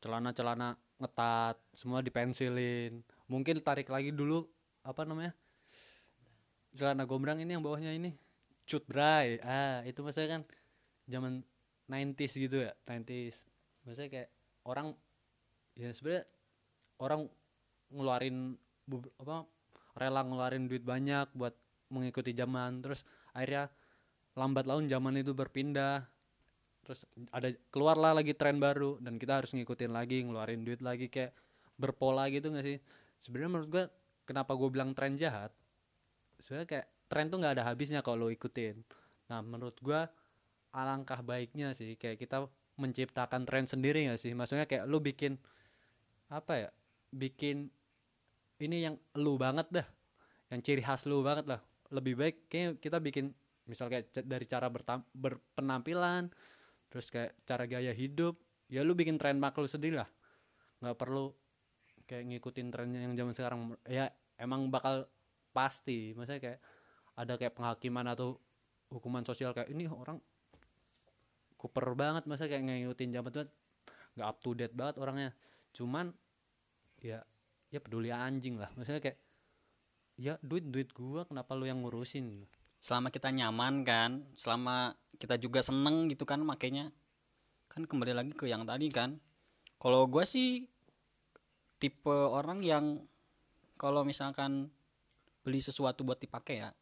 celana-celana 0.00 0.76
ngetat, 1.00 1.56
semua 1.76 2.00
dipensilin. 2.00 3.04
Mungkin 3.28 3.60
tarik 3.60 3.88
lagi 3.92 4.12
dulu 4.12 4.48
apa 4.84 5.02
namanya? 5.08 5.32
Celana 6.76 7.08
gombrang 7.08 7.40
ini 7.40 7.56
yang 7.56 7.64
bawahnya 7.64 7.90
ini. 7.96 8.12
Cut 8.68 8.84
bray. 8.84 9.40
Ah, 9.40 9.80
itu 9.88 10.04
maksudnya 10.04 10.40
kan 10.40 10.42
zaman 11.08 11.40
90s 11.88 12.32
gitu 12.36 12.64
ya 12.64 12.72
90s 12.88 13.44
maksudnya 13.84 14.08
kayak 14.08 14.30
orang 14.64 14.96
ya 15.76 15.92
sebenarnya 15.92 16.24
orang 17.04 17.28
ngeluarin 17.92 18.56
apa 19.20 19.44
rela 19.94 20.20
ngeluarin 20.24 20.64
duit 20.66 20.82
banyak 20.82 21.28
buat 21.36 21.54
mengikuti 21.92 22.32
zaman. 22.34 22.80
Terus 22.82 23.04
akhirnya 23.36 23.70
lambat 24.34 24.64
laun 24.66 24.88
zaman 24.88 25.20
itu 25.20 25.36
berpindah. 25.36 26.02
Terus 26.84 27.06
ada 27.32 27.48
keluarlah 27.72 28.12
lagi 28.12 28.36
tren 28.36 28.60
baru 28.60 29.00
dan 29.00 29.16
kita 29.16 29.40
harus 29.40 29.54
ngikutin 29.56 29.92
lagi 29.92 30.24
ngeluarin 30.24 30.64
duit 30.66 30.84
lagi 30.84 31.08
kayak 31.08 31.32
berpola 31.80 32.28
gitu 32.28 32.52
gak 32.52 32.64
sih? 32.64 32.78
Sebenarnya 33.20 33.50
menurut 33.50 33.68
gua 33.70 33.84
kenapa 34.24 34.56
gue 34.56 34.68
bilang 34.72 34.96
tren 34.96 35.16
jahat? 35.16 35.52
Sebenarnya 36.40 36.68
kayak 36.68 36.86
tren 37.08 37.30
tuh 37.30 37.38
nggak 37.40 37.54
ada 37.60 37.64
habisnya 37.68 38.00
kalau 38.02 38.26
lo 38.26 38.28
ikutin. 38.32 38.80
Nah 39.30 39.40
menurut 39.40 39.76
gua 39.80 40.08
alangkah 40.74 41.22
baiknya 41.22 41.70
sih 41.72 41.94
kayak 41.94 42.18
kita 42.18 42.50
menciptakan 42.74 43.46
tren 43.46 43.64
sendiri 43.70 44.10
gak 44.10 44.18
sih? 44.18 44.34
Maksudnya 44.34 44.66
kayak 44.66 44.90
lu 44.90 44.98
bikin 44.98 45.38
apa 46.32 46.66
ya 46.66 46.70
bikin 47.14 47.70
ini 48.58 48.90
yang 48.90 48.98
lu 49.14 49.38
banget 49.38 49.70
dah 49.70 49.86
yang 50.50 50.60
ciri 50.64 50.82
khas 50.82 51.06
lu 51.06 51.22
banget 51.22 51.46
lah. 51.46 51.60
Lebih 51.94 52.14
baik 52.18 52.36
kayak 52.50 52.82
kita 52.82 52.98
bikin 52.98 53.30
misal 53.70 53.86
kayak 53.86 54.10
dari 54.26 54.44
cara 54.44 54.68
berpenampilan 55.14 56.28
terus 56.90 57.08
kayak 57.08 57.38
cara 57.48 57.64
gaya 57.64 57.94
hidup 57.94 58.36
ya 58.68 58.82
lu 58.82 58.92
bikin 58.98 59.14
trademark 59.14 59.54
lu 59.54 59.70
sendiri 59.70 60.02
lah. 60.02 60.10
Nggak 60.82 60.98
perlu 60.98 61.30
kayak 62.04 62.24
ngikutin 62.28 62.68
trennya 62.72 63.00
yang 63.04 63.14
zaman 63.16 63.32
sekarang. 63.32 63.60
Ya 63.88 64.12
emang 64.36 64.68
bakal 64.68 65.08
pasti. 65.54 66.12
Maksudnya 66.12 66.40
kayak 66.40 66.60
ada 67.14 67.34
kayak 67.38 67.54
penghakiman 67.54 68.06
atau 68.10 68.38
hukuman 68.90 69.22
sosial 69.22 69.54
kayak 69.54 69.70
ini 69.72 69.88
orang 69.88 70.20
kuper 71.56 71.96
banget. 71.96 72.28
Masa 72.28 72.50
kayak 72.50 72.64
ngikutin 72.64 73.10
zaman 73.14 73.30
itu 73.30 73.42
nggak 74.14 74.26
up 74.28 74.38
to 74.42 74.50
date 74.52 74.74
banget 74.74 74.94
orangnya. 75.00 75.30
Cuman 75.74 76.12
ya 77.00 77.22
ya 77.72 77.78
peduli 77.80 78.12
anjing 78.12 78.60
lah. 78.60 78.70
Maksudnya 78.74 79.00
kayak 79.00 79.18
ya 80.14 80.38
duit 80.46 80.70
duit 80.70 80.94
gua 80.94 81.26
kenapa 81.26 81.56
lu 81.58 81.66
yang 81.66 81.82
ngurusin? 81.82 82.46
Selama 82.84 83.08
kita 83.08 83.32
nyaman 83.32 83.82
kan 83.82 84.10
selama 84.36 84.92
kita 85.16 85.40
juga 85.40 85.64
seneng 85.64 86.10
gitu 86.10 86.28
kan 86.28 86.42
makanya 86.42 86.92
kan 87.70 87.88
kembali 87.88 88.12
lagi 88.14 88.32
ke 88.36 88.46
yang 88.46 88.68
tadi 88.68 88.86
kan. 88.92 89.18
Kalau 89.80 90.06
gue 90.06 90.24
sih 90.24 90.73
tipe 91.84 92.08
orang 92.08 92.64
yang 92.64 93.04
kalau 93.76 94.08
misalkan 94.08 94.72
beli 95.44 95.60
sesuatu 95.60 96.00
buat 96.00 96.16
dipakai 96.16 96.64
ya 96.64 96.72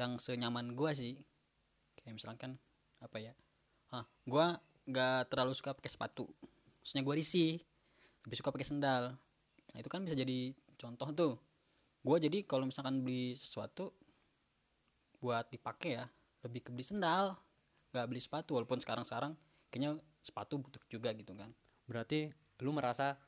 yang 0.00 0.16
senyaman 0.16 0.72
gue 0.72 0.90
sih. 0.96 1.12
Kayak 2.00 2.16
misalkan 2.16 2.56
apa 3.04 3.20
ya 3.20 3.36
ah 3.92 4.08
gue 4.24 4.46
nggak 4.88 5.28
terlalu 5.28 5.52
suka 5.52 5.76
pakai 5.76 5.92
sepatu. 5.92 6.24
Maksudnya 6.80 7.04
gue 7.04 7.14
risih 7.20 7.60
lebih 8.24 8.36
suka 8.40 8.48
pakai 8.48 8.64
sendal. 8.64 9.12
Nah 9.76 9.76
itu 9.76 9.92
kan 9.92 10.00
bisa 10.00 10.16
jadi 10.16 10.56
contoh 10.80 11.08
tuh. 11.12 11.34
Gue 12.00 12.16
jadi 12.16 12.48
kalau 12.48 12.64
misalkan 12.64 13.04
beli 13.04 13.36
sesuatu 13.36 13.92
buat 15.20 15.52
dipakai 15.52 16.00
ya 16.00 16.08
lebih 16.48 16.64
ke 16.64 16.70
beli 16.72 16.88
sendal 16.88 17.36
nggak 17.92 18.06
beli 18.08 18.24
sepatu. 18.24 18.56
Walaupun 18.56 18.80
sekarang 18.80 19.04
sekarang 19.04 19.36
kayaknya 19.68 20.00
sepatu 20.24 20.56
butuh 20.56 20.80
juga 20.88 21.12
gitu 21.12 21.36
kan. 21.36 21.52
Berarti 21.84 22.32
lu 22.64 22.72
merasa 22.72 23.20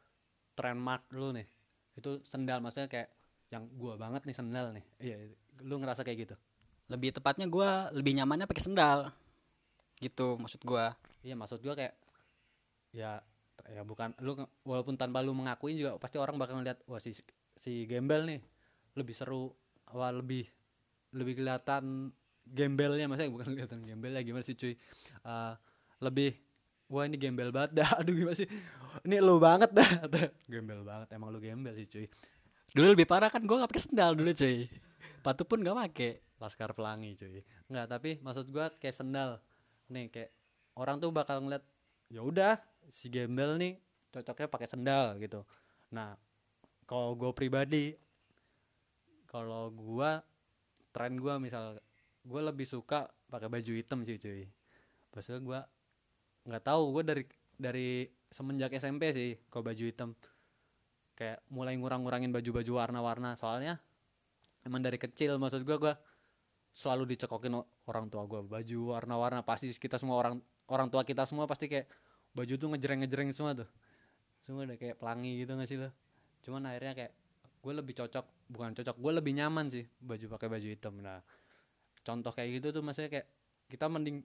trademark 0.54 1.04
lu 1.14 1.34
nih. 1.34 1.48
Itu 1.96 2.22
sendal 2.26 2.62
maksudnya 2.62 2.88
kayak 2.90 3.08
yang 3.50 3.66
gua 3.74 3.98
banget 3.98 4.24
nih 4.26 4.36
sendal 4.36 4.70
nih. 4.74 4.84
Iya 5.00 5.16
lu 5.66 5.76
ngerasa 5.80 6.06
kayak 6.06 6.28
gitu? 6.28 6.36
Lebih 6.90 7.14
tepatnya 7.14 7.46
gue 7.46 7.70
lebih 7.94 8.12
nyamannya 8.18 8.46
pakai 8.50 8.64
sendal. 8.64 9.10
Gitu 10.00 10.38
maksud 10.40 10.62
gue 10.64 10.86
iya 11.20 11.36
maksud 11.36 11.60
gua 11.60 11.76
kayak 11.76 11.94
ya 12.96 13.20
ya 13.68 13.84
bukan 13.84 14.16
lu 14.24 14.34
walaupun 14.64 14.96
tanpa 14.96 15.20
lu 15.20 15.36
mengakuin 15.36 15.76
juga 15.76 16.00
pasti 16.00 16.16
orang 16.16 16.40
bakal 16.40 16.58
ngeliat 16.58 16.80
wah 16.88 16.96
si 16.96 17.12
si 17.60 17.84
gembel 17.84 18.24
nih 18.24 18.40
lebih 18.96 19.12
seru 19.12 19.52
wah 19.92 20.08
lebih 20.08 20.48
lebih 21.14 21.42
kelihatan 21.42 22.14
gembelnya. 22.46 23.06
Maksudnya 23.06 23.30
bukan 23.32 23.48
kelihatan 23.56 23.80
gembelnya 23.86 24.22
gimana 24.22 24.44
sih 24.44 24.56
cuy? 24.58 24.74
Eh, 24.74 25.54
lebih 26.00 26.32
wah 26.90 27.06
ini 27.06 27.16
gembel 27.16 27.54
banget 27.54 27.80
dah. 27.80 27.90
Aduh 28.02 28.12
gimana 28.12 28.34
sih? 28.34 28.50
Ini 29.06 29.22
lu 29.22 29.38
banget 29.38 29.70
dah. 29.70 29.90
Gembel 30.50 30.82
banget 30.82 31.08
emang 31.14 31.30
lu 31.30 31.38
gembel 31.38 31.72
sih 31.78 31.86
cuy. 31.86 32.06
Dulu 32.74 32.98
lebih 32.98 33.06
parah 33.06 33.30
kan 33.30 33.40
gue 33.46 33.56
nggak 33.56 33.70
pakai 33.70 33.84
sendal 33.86 34.18
dulu 34.18 34.34
cuy. 34.34 34.66
Sepatu 35.22 35.42
pun 35.46 35.62
nggak 35.62 35.76
pakai. 35.86 36.12
Laskar 36.40 36.72
Pelangi 36.72 37.12
cuy. 37.14 37.44
Nggak 37.68 37.86
tapi 37.86 38.10
maksud 38.24 38.48
gua 38.48 38.72
kayak 38.80 38.96
sendal. 38.96 39.38
Nih 39.92 40.08
kayak 40.08 40.32
orang 40.74 40.96
tuh 40.96 41.12
bakal 41.12 41.44
ngeliat 41.44 41.62
ya 42.08 42.24
udah 42.24 42.56
si 42.90 43.12
gembel 43.12 43.60
nih 43.60 43.76
cocoknya 44.10 44.48
pakai 44.48 44.68
sendal 44.68 45.20
gitu. 45.20 45.44
Nah 45.92 46.16
kalau 46.88 47.14
gue 47.14 47.30
pribadi 47.36 47.94
kalau 49.28 49.70
gua 49.70 50.24
tren 50.90 51.20
gua 51.20 51.38
misal 51.38 51.78
gua 52.26 52.50
lebih 52.50 52.66
suka 52.66 53.06
pakai 53.28 53.52
baju 53.52 53.72
hitam 53.76 54.00
sih 54.02 54.16
cuy. 54.16 54.48
Maksudnya 55.12 55.40
gua 55.44 55.60
nggak 56.46 56.64
tahu 56.64 56.82
gua 56.96 57.04
dari 57.04 57.24
dari 57.60 58.08
semenjak 58.32 58.72
SMP 58.76 59.12
sih 59.12 59.30
kalau 59.52 59.66
baju 59.66 59.84
hitam. 59.84 60.10
Kayak 61.18 61.44
mulai 61.52 61.76
ngurang-ngurangin 61.76 62.32
baju-baju 62.32 62.72
warna-warna 62.80 63.36
soalnya 63.36 63.76
emang 64.64 64.80
dari 64.80 64.96
kecil 64.96 65.36
maksud 65.36 65.64
gua 65.68 65.76
gua 65.76 65.94
selalu 66.72 67.12
dicekokin 67.12 67.60
orang 67.90 68.06
tua 68.08 68.24
gua 68.24 68.40
baju 68.40 68.96
warna-warna 68.96 69.44
pasti 69.44 69.68
kita 69.74 70.00
semua 70.00 70.16
orang 70.16 70.40
orang 70.70 70.88
tua 70.88 71.04
kita 71.04 71.26
semua 71.28 71.44
pasti 71.44 71.66
kayak 71.68 71.90
baju 72.32 72.54
tuh 72.56 72.68
ngejreng-ngejreng 72.72 73.30
semua 73.34 73.52
tuh. 73.52 73.68
Semua 74.40 74.64
udah 74.64 74.78
kayak 74.80 74.96
pelangi 74.96 75.44
gitu 75.44 75.52
gak 75.52 75.68
sih 75.68 75.76
lo? 75.76 75.92
Cuman 76.40 76.64
akhirnya 76.64 76.96
kayak 76.96 77.12
gue 77.60 77.72
lebih 77.76 77.92
cocok 77.92 78.24
bukan 78.48 78.72
cocok 78.72 78.96
gue 78.96 79.12
lebih 79.20 79.32
nyaman 79.36 79.68
sih 79.68 79.84
baju 80.00 80.24
pakai 80.38 80.48
baju 80.48 80.68
hitam. 80.72 80.94
Nah 81.04 81.20
contoh 82.00 82.32
kayak 82.32 82.60
gitu 82.60 82.80
tuh 82.80 82.82
maksudnya 82.82 83.12
kayak 83.12 83.26
kita 83.68 83.86
mending 83.86 84.24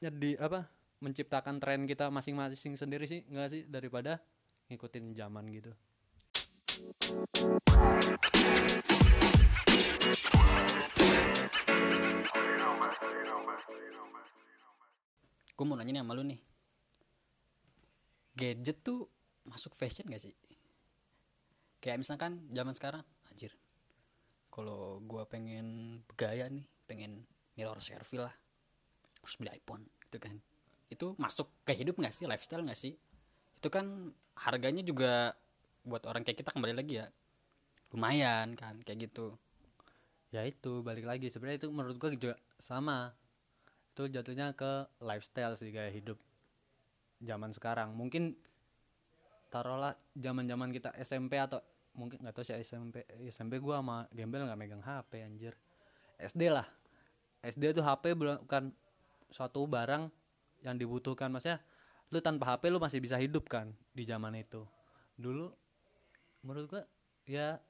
jadi 0.00 0.40
apa 0.40 0.64
menciptakan 1.04 1.60
tren 1.60 1.84
kita 1.84 2.08
masing-masing 2.08 2.80
sendiri 2.80 3.04
sih 3.04 3.28
nggak 3.28 3.48
sih? 3.52 3.62
Daripada 3.68 4.24
ngikutin 4.72 5.12
zaman 5.12 5.44
gitu. 5.52 5.68
Gue 15.54 15.64
mau 15.68 15.76
nanya 15.76 15.94
nih 15.94 16.02
sama 16.02 16.16
lu 16.16 16.24
nih. 16.24 16.40
Gadget 18.34 18.82
tuh 18.82 19.06
masuk 19.46 19.76
fashion 19.78 20.10
gak 20.10 20.18
sih? 20.18 20.34
Kayak 21.78 22.02
misalkan 22.02 22.50
zaman 22.50 22.74
sekarang 22.74 23.06
anjir. 23.30 23.54
Kalau 24.50 24.98
gue 25.04 25.22
pengen 25.30 26.00
bergaya 26.10 26.50
nih 26.50 26.66
pengen 26.90 27.22
mirror 27.54 27.78
selfie 27.78 28.18
lah 28.18 28.34
harus 29.22 29.34
beli 29.38 29.54
iPhone 29.54 29.86
gitu 30.04 30.18
kan 30.20 30.36
itu 30.94 31.12
masuk 31.18 31.50
ke 31.66 31.74
hidup 31.74 31.98
gak 31.98 32.14
sih? 32.14 32.24
Lifestyle 32.24 32.64
gak 32.64 32.78
sih? 32.78 32.94
Itu 33.58 33.68
kan 33.68 34.14
harganya 34.38 34.82
juga 34.82 35.34
buat 35.84 36.02
orang 36.08 36.24
kayak 36.24 36.40
kita 36.40 36.50
kembali 36.50 36.74
lagi 36.74 36.98
ya 37.04 37.06
lumayan 37.94 38.58
kan 38.58 38.82
kayak 38.82 39.10
gitu. 39.10 39.38
Ya 40.34 40.42
itu 40.42 40.82
balik 40.82 41.06
lagi. 41.06 41.30
Sebenarnya 41.30 41.62
itu 41.62 41.70
menurut 41.70 41.96
gua 42.00 42.10
juga 42.10 42.34
sama. 42.58 43.14
Itu 43.94 44.10
jatuhnya 44.10 44.50
ke 44.58 44.90
lifestyle 44.98 45.54
sih 45.54 45.70
gaya 45.70 45.94
hidup 45.94 46.18
zaman 47.22 47.54
sekarang. 47.54 47.94
Mungkin 47.94 48.34
taruhlah 49.54 49.94
zaman 50.18 50.50
zaman 50.50 50.74
kita 50.74 50.90
SMP 50.98 51.38
atau 51.38 51.62
mungkin 51.94 52.18
nggak 52.26 52.34
tahu 52.34 52.42
sih 52.42 52.58
SMP 52.58 53.06
SMP 53.30 53.62
gua 53.62 53.78
sama 53.78 54.10
gembel 54.10 54.42
nggak 54.50 54.58
megang 54.58 54.82
HP 54.82 55.22
anjir. 55.22 55.54
SD 56.18 56.50
lah. 56.50 56.66
SD 57.46 57.70
tuh 57.70 57.86
HP 57.86 58.18
bukan 58.18 58.74
suatu 59.30 59.62
barang 59.70 60.10
yang 60.64 60.80
dibutuhkan. 60.80 61.28
Maksudnya 61.28 61.60
lu 62.08 62.18
tanpa 62.24 62.56
HP 62.56 62.72
lu 62.72 62.80
masih 62.80 62.98
bisa 62.98 63.20
hidup 63.20 63.46
kan 63.46 63.70
di 63.92 64.02
zaman 64.08 64.34
itu. 64.34 64.64
Dulu 65.20 65.52
menurut 66.42 66.66
gua 66.66 66.82
ya 67.28 67.60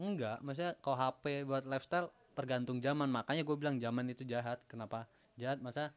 enggak. 0.00 0.40
Maksudnya 0.40 0.72
kalau 0.80 0.96
HP 0.96 1.44
buat 1.44 1.68
lifestyle 1.68 2.08
tergantung 2.38 2.78
zaman. 2.78 3.10
Makanya 3.10 3.42
gue 3.42 3.56
bilang 3.58 3.76
zaman 3.82 4.08
itu 4.14 4.22
jahat. 4.22 4.62
Kenapa 4.70 5.10
jahat? 5.34 5.58
Masa 5.58 5.90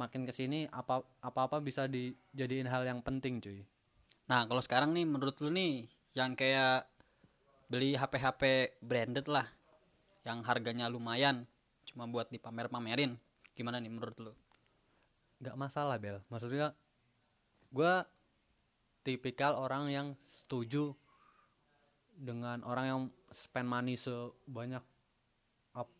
makin 0.00 0.24
ke 0.24 0.32
sini 0.32 0.64
apa 0.70 1.04
apa 1.20 1.40
apa 1.50 1.56
bisa 1.60 1.84
dijadiin 1.84 2.70
hal 2.70 2.88
yang 2.88 3.04
penting 3.04 3.42
cuy. 3.42 3.66
Nah, 4.28 4.44
kalau 4.48 4.62
sekarang 4.64 4.96
nih 4.96 5.04
menurut 5.04 5.36
lu 5.44 5.52
nih 5.52 5.88
yang 6.16 6.32
kayak 6.32 6.88
beli 7.68 7.98
HP-HP 7.98 8.74
branded 8.80 9.28
lah 9.28 9.44
yang 10.24 10.40
harganya 10.44 10.88
lumayan 10.88 11.44
cuma 11.84 12.08
buat 12.08 12.32
dipamer-pamerin. 12.32 13.16
Gimana 13.52 13.80
nih 13.80 13.92
menurut 13.92 14.16
lu? 14.20 14.32
Nggak 15.38 15.56
masalah 15.58 15.96
bel. 15.98 16.18
Maksudnya 16.30 16.74
gue 17.70 17.92
tipikal 19.06 19.56
orang 19.56 19.88
yang 19.88 20.08
setuju 20.24 20.92
dengan 22.18 22.66
orang 22.66 22.86
yang 22.86 23.02
spend 23.30 23.70
money 23.70 23.94
sebanyak 23.94 24.82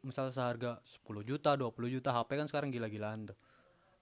misalnya 0.03 0.35
seharga 0.35 0.70
10 0.83 1.22
juta 1.22 1.55
20 1.55 1.94
juta 1.94 2.11
HP 2.11 2.31
kan 2.35 2.46
sekarang 2.51 2.74
gila-gilaan 2.74 3.31
tuh. 3.31 3.38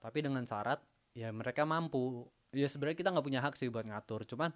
Tapi 0.01 0.25
dengan 0.25 0.41
syarat 0.45 0.81
ya 1.13 1.29
mereka 1.29 1.65
mampu. 1.65 2.25
Ya 2.55 2.65
sebenarnya 2.65 2.97
kita 2.97 3.09
nggak 3.13 3.25
punya 3.27 3.41
hak 3.43 3.53
sih 3.59 3.69
buat 3.69 3.85
ngatur 3.85 4.25
cuman 4.25 4.49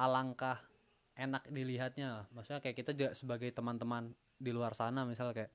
alangkah 0.00 0.64
enak 1.16 1.44
dilihatnya. 1.52 2.24
Maksudnya 2.32 2.64
kayak 2.64 2.76
kita 2.76 2.90
juga 2.96 3.10
sebagai 3.12 3.52
teman-teman 3.52 4.16
di 4.36 4.52
luar 4.52 4.72
sana 4.72 5.04
misal 5.04 5.32
kayak 5.36 5.52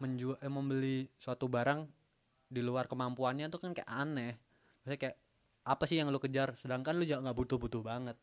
menjual 0.00 0.36
eh, 0.40 0.52
membeli 0.52 1.08
suatu 1.16 1.48
barang 1.48 2.03
di 2.48 2.60
luar 2.60 2.86
kemampuannya 2.86 3.48
tuh 3.48 3.60
kan 3.60 3.70
kayak 3.72 3.88
aneh. 3.88 4.36
Maksudnya 4.82 4.98
kayak 5.00 5.16
apa 5.64 5.84
sih 5.88 5.96
yang 5.96 6.12
lu 6.12 6.20
kejar? 6.20 6.54
Sedangkan 6.54 7.00
lu 7.00 7.04
nggak 7.08 7.36
butuh-butuh 7.36 7.80
banget. 7.80 8.16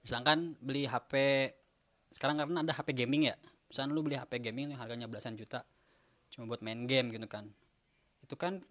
Misalkan 0.00 0.56
beli 0.58 0.88
HP 0.88 1.12
sekarang 2.10 2.40
karena 2.40 2.64
ada 2.64 2.72
HP 2.72 2.96
gaming 2.96 3.30
ya? 3.30 3.36
Misalkan 3.68 3.92
lu 3.94 4.00
beli 4.02 4.16
HP 4.16 4.40
gaming 4.42 4.74
yang 4.74 4.80
harganya 4.80 5.06
belasan 5.06 5.38
juta 5.38 5.62
cuma 6.30 6.46
buat 6.46 6.62
main 6.62 6.86
game 6.86 7.10
gitu 7.10 7.26
kan. 7.26 7.50
Itu 8.22 8.38
kan 8.38 8.62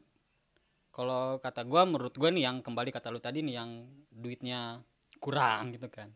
kalau 0.89 1.37
kata 1.37 1.67
gua 1.67 1.85
menurut 1.85 2.15
gua 2.17 2.33
nih 2.33 2.49
yang 2.49 2.65
kembali 2.65 2.89
kata 2.89 3.11
lu 3.13 3.21
tadi 3.21 3.45
nih 3.45 3.55
yang 3.61 3.87
duitnya 4.09 4.81
kurang 5.21 5.75
gitu 5.75 5.91
kan. 5.91 6.09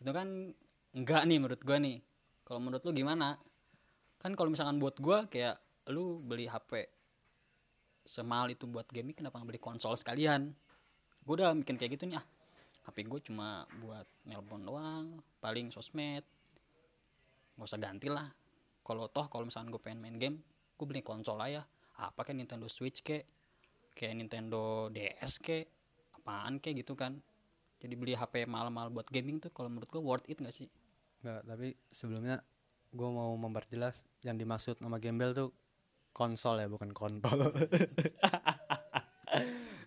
Itu 0.00 0.10
kan 0.14 0.54
enggak 0.96 1.22
nih 1.28 1.38
menurut 1.38 1.62
gua 1.62 1.78
nih. 1.82 2.00
Kalau 2.46 2.58
menurut 2.62 2.82
lu 2.82 2.90
gimana? 2.96 3.36
Kan 4.18 4.34
kalau 4.34 4.50
misalkan 4.50 4.80
buat 4.80 4.96
gua 4.98 5.26
kayak 5.30 5.58
lu 5.90 6.22
beli 6.22 6.46
HP 6.46 6.99
semahal 8.10 8.50
itu 8.50 8.66
buat 8.66 8.90
gaming 8.90 9.14
kenapa 9.14 9.38
nggak 9.38 9.54
beli 9.54 9.62
konsol 9.62 9.94
sekalian? 9.94 10.50
Gue 11.22 11.38
udah 11.38 11.54
bikin 11.54 11.78
kayak 11.78 11.94
gitu 11.94 12.10
nih 12.10 12.18
ah 12.18 12.26
HP 12.90 13.06
gue 13.06 13.20
cuma 13.30 13.62
buat 13.78 14.02
nelpon 14.26 14.66
doang 14.66 15.22
paling 15.38 15.70
sosmed. 15.70 16.26
Nggak 17.54 17.66
usah 17.70 17.78
ganti 17.78 18.10
lah. 18.10 18.26
Kalau 18.82 19.06
toh 19.06 19.30
kalau 19.30 19.46
misalkan 19.46 19.70
gue 19.70 19.78
pengen 19.78 20.02
main 20.02 20.18
game 20.18 20.42
gue 20.74 20.86
beli 20.90 21.06
konsol 21.06 21.38
aja. 21.38 21.62
Apa 22.02 22.26
kayak 22.26 22.42
Nintendo 22.42 22.66
Switch 22.66 23.06
kek 23.06 23.30
kayak 23.94 24.18
Nintendo 24.18 24.90
DS 24.90 25.38
kek 25.38 25.70
apaan 26.18 26.58
kek 26.58 26.74
gitu 26.74 26.98
kan? 26.98 27.22
Jadi 27.78 27.94
beli 27.94 28.18
HP 28.18 28.44
mahal-mahal 28.50 28.90
buat 28.90 29.06
gaming 29.06 29.38
tuh 29.38 29.54
kalau 29.54 29.70
menurut 29.70 29.86
gue 29.86 30.02
worth 30.02 30.26
it 30.28 30.36
gak 30.42 30.52
sih? 30.52 30.68
Nggak, 31.24 31.40
tapi 31.48 31.68
sebelumnya 31.88 32.44
gue 32.90 33.08
mau 33.08 33.32
memperjelas 33.38 34.02
yang 34.26 34.36
dimaksud 34.36 34.82
nama 34.82 34.98
gembel 34.98 35.32
tuh 35.32 35.48
konsol 36.20 36.60
ya 36.60 36.68
bukan 36.68 36.92
kontol. 36.92 37.40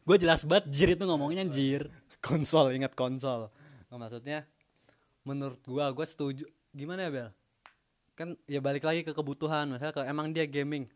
Gue 0.07 0.17
jelas 0.17 0.41
banget 0.49 0.65
jir 0.73 0.89
itu 0.97 1.05
ngomongnya 1.05 1.45
jir. 1.45 1.93
Konsol 2.17 2.73
ingat 2.73 2.97
konsol. 2.97 3.53
Nah, 3.93 4.01
maksudnya 4.01 4.49
menurut 5.21 5.61
gua 5.61 5.93
gua 5.93 6.09
setuju. 6.09 6.49
Gimana 6.73 7.05
ya 7.05 7.09
bel? 7.13 7.29
Kan 8.17 8.33
ya 8.49 8.57
balik 8.57 8.81
lagi 8.81 9.05
ke 9.05 9.13
kebutuhan. 9.13 9.69
Misalnya 9.69 9.93
kalau 9.93 10.09
emang 10.09 10.33
dia 10.33 10.49
gaming 10.49 10.89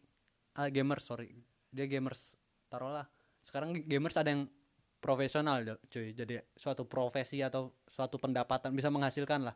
ah, 0.58 0.66
gamers 0.74 1.06
sorry. 1.06 1.38
Dia 1.70 1.86
gamers 1.86 2.34
taruhlah. 2.74 3.06
Sekarang 3.46 3.78
gamers 3.86 4.18
ada 4.18 4.34
yang 4.34 4.50
profesional 4.98 5.78
cuy. 5.88 6.18
Jadi 6.18 6.42
suatu 6.58 6.90
profesi 6.90 7.46
atau 7.46 7.70
suatu 7.86 8.18
pendapatan 8.18 8.74
bisa 8.74 8.90
menghasilkan 8.90 9.46
lah. 9.46 9.56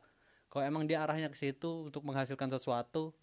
Kalau 0.51 0.67
emang 0.67 0.83
dia 0.83 1.01
arahnya 1.01 1.31
ke 1.31 1.37
situ 1.39 1.89
untuk 1.89 2.03
menghasilkan 2.03 2.51
sesuatu 2.51 3.15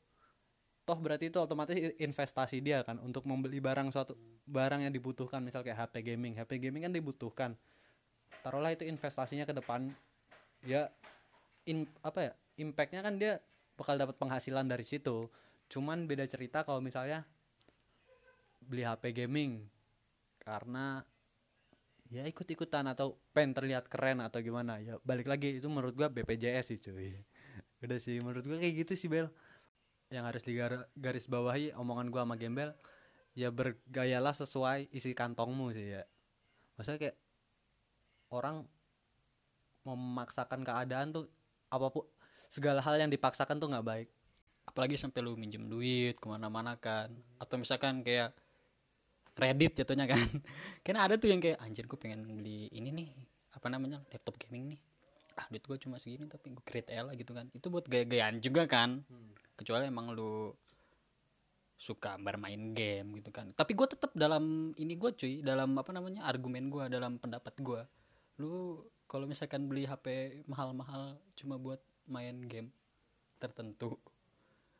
toh 0.88 0.96
berarti 0.96 1.28
itu 1.28 1.36
otomatis 1.36 1.76
investasi 2.00 2.64
dia 2.64 2.80
kan 2.80 2.96
untuk 3.04 3.28
membeli 3.28 3.60
barang 3.60 3.92
suatu 3.92 4.16
barang 4.48 4.88
yang 4.88 4.92
dibutuhkan. 4.96 5.44
Misal 5.44 5.60
kayak 5.60 5.84
HP 5.84 6.00
gaming. 6.00 6.40
HP 6.40 6.56
gaming 6.56 6.88
kan 6.88 6.96
dibutuhkan. 6.96 7.52
Taruhlah 8.40 8.72
itu 8.72 8.88
investasinya 8.88 9.44
ke 9.44 9.52
depan. 9.52 9.92
Ya 10.64 10.88
in 11.68 11.84
apa 12.00 12.32
ya 12.32 12.32
impactnya 12.56 13.04
kan 13.04 13.20
dia 13.20 13.44
bakal 13.76 14.00
dapat 14.00 14.16
penghasilan 14.16 14.64
dari 14.64 14.88
situ. 14.88 15.28
Cuman 15.68 16.08
beda 16.08 16.24
cerita 16.24 16.64
kalau 16.64 16.80
misalnya 16.80 17.28
beli 18.64 18.88
HP 18.88 19.12
gaming 19.12 19.68
karena 20.40 21.04
ya 22.08 22.24
ikut-ikutan 22.24 22.88
atau 22.88 23.20
pengen 23.36 23.52
terlihat 23.52 23.92
keren 23.92 24.24
atau 24.24 24.40
gimana. 24.40 24.80
Ya 24.80 24.96
balik 25.04 25.28
lagi 25.28 25.60
itu 25.60 25.68
menurut 25.68 25.92
gua 25.92 26.08
BPJS 26.08 26.72
sih 26.72 26.80
cuy. 26.80 27.12
Udah 27.84 28.00
sih 28.00 28.24
menurut 28.24 28.48
gua 28.48 28.56
kayak 28.56 28.88
gitu 28.88 28.96
sih 28.96 29.12
Bel 29.12 29.28
yang 30.08 30.24
harus 30.24 30.40
digaris 30.40 31.28
bawahi 31.28 31.76
omongan 31.76 32.08
gua 32.08 32.24
sama 32.24 32.36
Gembel 32.40 32.72
ya 33.36 33.54
bergayalah 33.54 34.34
sesuai 34.34 34.90
isi 34.90 35.14
kantongmu 35.14 35.70
sih 35.70 35.94
ya. 35.94 36.02
Maksudnya 36.74 36.98
kayak 36.98 37.16
orang 38.34 38.66
memaksakan 39.86 40.66
keadaan 40.66 41.14
tuh 41.14 41.24
apa 41.70 41.86
pun 41.92 42.04
segala 42.48 42.80
hal 42.82 42.98
yang 42.98 43.10
dipaksakan 43.12 43.62
tuh 43.62 43.70
nggak 43.70 43.86
baik. 43.86 44.08
Apalagi 44.66 44.98
sampai 44.98 45.22
lu 45.22 45.38
minjem 45.38 45.64
duit 45.70 46.18
ke 46.18 46.26
mana-mana 46.26 46.76
kan 46.76 47.14
atau 47.38 47.56
misalkan 47.56 48.02
kayak 48.02 48.34
Reddit 49.38 49.78
jatuhnya 49.78 50.10
kan. 50.10 50.18
Karena 50.84 51.06
ada 51.06 51.14
tuh 51.14 51.30
yang 51.30 51.38
kayak 51.38 51.62
anjir 51.62 51.86
gue 51.86 51.94
pengen 51.94 52.26
beli 52.26 52.66
ini 52.74 52.90
nih 52.90 53.08
apa 53.54 53.70
namanya 53.70 54.02
laptop 54.10 54.34
gaming 54.34 54.74
nih. 54.74 54.80
Ah 55.38 55.46
duit 55.46 55.62
gue 55.62 55.78
cuma 55.78 56.02
segini 56.02 56.26
tapi 56.26 56.50
gue 56.50 56.64
create 56.66 56.90
lah 56.98 57.14
gitu 57.14 57.30
kan. 57.38 57.46
Itu 57.54 57.70
buat 57.70 57.86
gaya-gayaan 57.86 58.42
juga 58.42 58.66
kan 58.66 59.06
kecuali 59.58 59.90
emang 59.90 60.14
lu 60.14 60.54
suka 61.78 62.18
bermain 62.18 62.74
game 62.74 63.18
gitu 63.22 63.30
kan. 63.34 63.50
Tapi 63.54 63.74
gue 63.74 63.86
tetap 63.90 64.14
dalam 64.14 64.74
ini 64.78 64.94
gue 64.94 65.10
cuy 65.14 65.42
dalam 65.42 65.74
apa 65.78 65.90
namanya 65.90 66.26
argumen 66.26 66.70
gue 66.70 66.86
dalam 66.86 67.18
pendapat 67.18 67.54
gue 67.58 67.82
lu 68.38 68.82
kalau 69.10 69.26
misalkan 69.26 69.66
beli 69.66 69.82
HP 69.82 70.40
mahal-mahal 70.46 71.18
cuma 71.34 71.58
buat 71.58 71.82
main 72.06 72.38
game 72.46 72.70
tertentu 73.42 73.98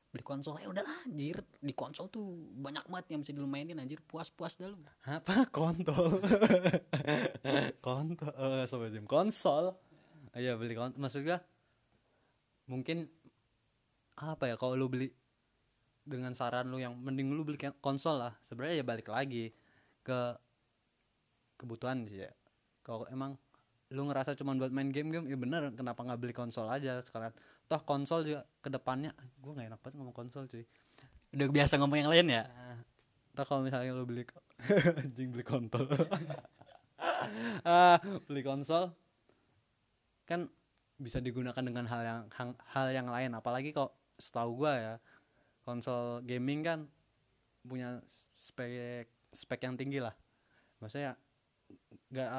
beli 0.08 0.24
konsol 0.24 0.56
ya 0.58 0.72
udahlah 0.72 1.04
anjir. 1.04 1.44
Di 1.60 1.72
konsol 1.76 2.08
tuh 2.08 2.24
banyak 2.56 2.88
banget 2.88 3.06
yang 3.12 3.20
bisa 3.22 3.32
dilumainin 3.36 3.76
anjir. 3.76 4.00
Puas-puas 4.02 4.56
dah 4.56 4.72
lu. 4.72 4.80
Apa? 5.04 5.46
Kontol 5.52 6.18
kontol 7.84 8.32
oh, 8.34 8.64
sobat 8.64 8.96
konsol? 9.04 9.76
Ayo 10.32 10.56
beli 10.56 10.74
konsol 10.74 10.98
maksud 10.98 11.22
gua 11.28 11.38
mungkin 12.68 13.08
apa 14.18 14.50
ya 14.50 14.56
kalau 14.58 14.74
lu 14.74 14.90
beli 14.90 15.08
dengan 16.08 16.32
saran 16.32 16.72
lu 16.72 16.80
yang 16.80 16.96
mending 16.96 17.30
lu 17.30 17.44
beli 17.44 17.60
konsol 17.78 18.18
lah 18.18 18.34
sebenarnya 18.48 18.82
ya 18.82 18.84
balik 18.84 19.08
lagi 19.12 19.52
ke 20.02 20.18
kebutuhan 21.60 22.06
sih 22.08 22.24
ya. 22.24 22.30
Kalau 22.86 23.04
emang 23.12 23.36
lu 23.92 24.04
ngerasa 24.08 24.36
cuma 24.36 24.52
buat 24.56 24.72
main 24.72 24.92
game 24.92 25.08
game 25.08 25.26
ya 25.28 25.36
bener 25.36 25.72
kenapa 25.72 26.04
nggak 26.04 26.20
beli 26.20 26.34
konsol 26.34 26.66
aja 26.68 27.00
sekalian? 27.04 27.34
Toh 27.68 27.80
konsol 27.84 28.24
juga 28.24 28.40
ke 28.64 28.68
depannya 28.72 29.12
gue 29.40 29.52
nggak 29.52 29.68
enak 29.74 29.80
banget 29.84 29.94
ngomong 30.00 30.16
konsol 30.16 30.48
cuy. 30.48 30.64
Udah 31.36 31.48
biasa 31.52 31.76
ngomong 31.76 31.98
yang 32.00 32.10
lain 32.10 32.26
ya? 32.32 32.42
Nah, 32.48 32.80
Ntar 33.36 33.44
kalau 33.46 33.62
misalnya 33.62 33.94
lo 33.94 34.02
beli 34.08 34.24
anjing 35.04 35.30
beli 35.30 35.44
kontol. 35.44 35.86
ah, 37.68 38.00
beli 38.26 38.42
konsol 38.42 38.90
kan 40.26 40.50
bisa 40.98 41.22
digunakan 41.22 41.62
dengan 41.62 41.86
hal 41.86 42.02
yang 42.02 42.20
hal 42.74 42.86
yang 42.90 43.08
lain. 43.12 43.30
Apalagi 43.36 43.70
kok 43.70 43.94
setahu 44.18 44.66
gua 44.66 44.74
ya 44.76 44.94
konsol 45.62 46.20
gaming 46.26 46.60
kan 46.66 46.90
punya 47.62 48.02
spek 48.34 49.08
spek 49.32 49.60
yang 49.64 49.78
tinggi 49.78 50.02
lah. 50.02 50.14
Maksudnya 50.82 51.14
nggak 52.10 52.30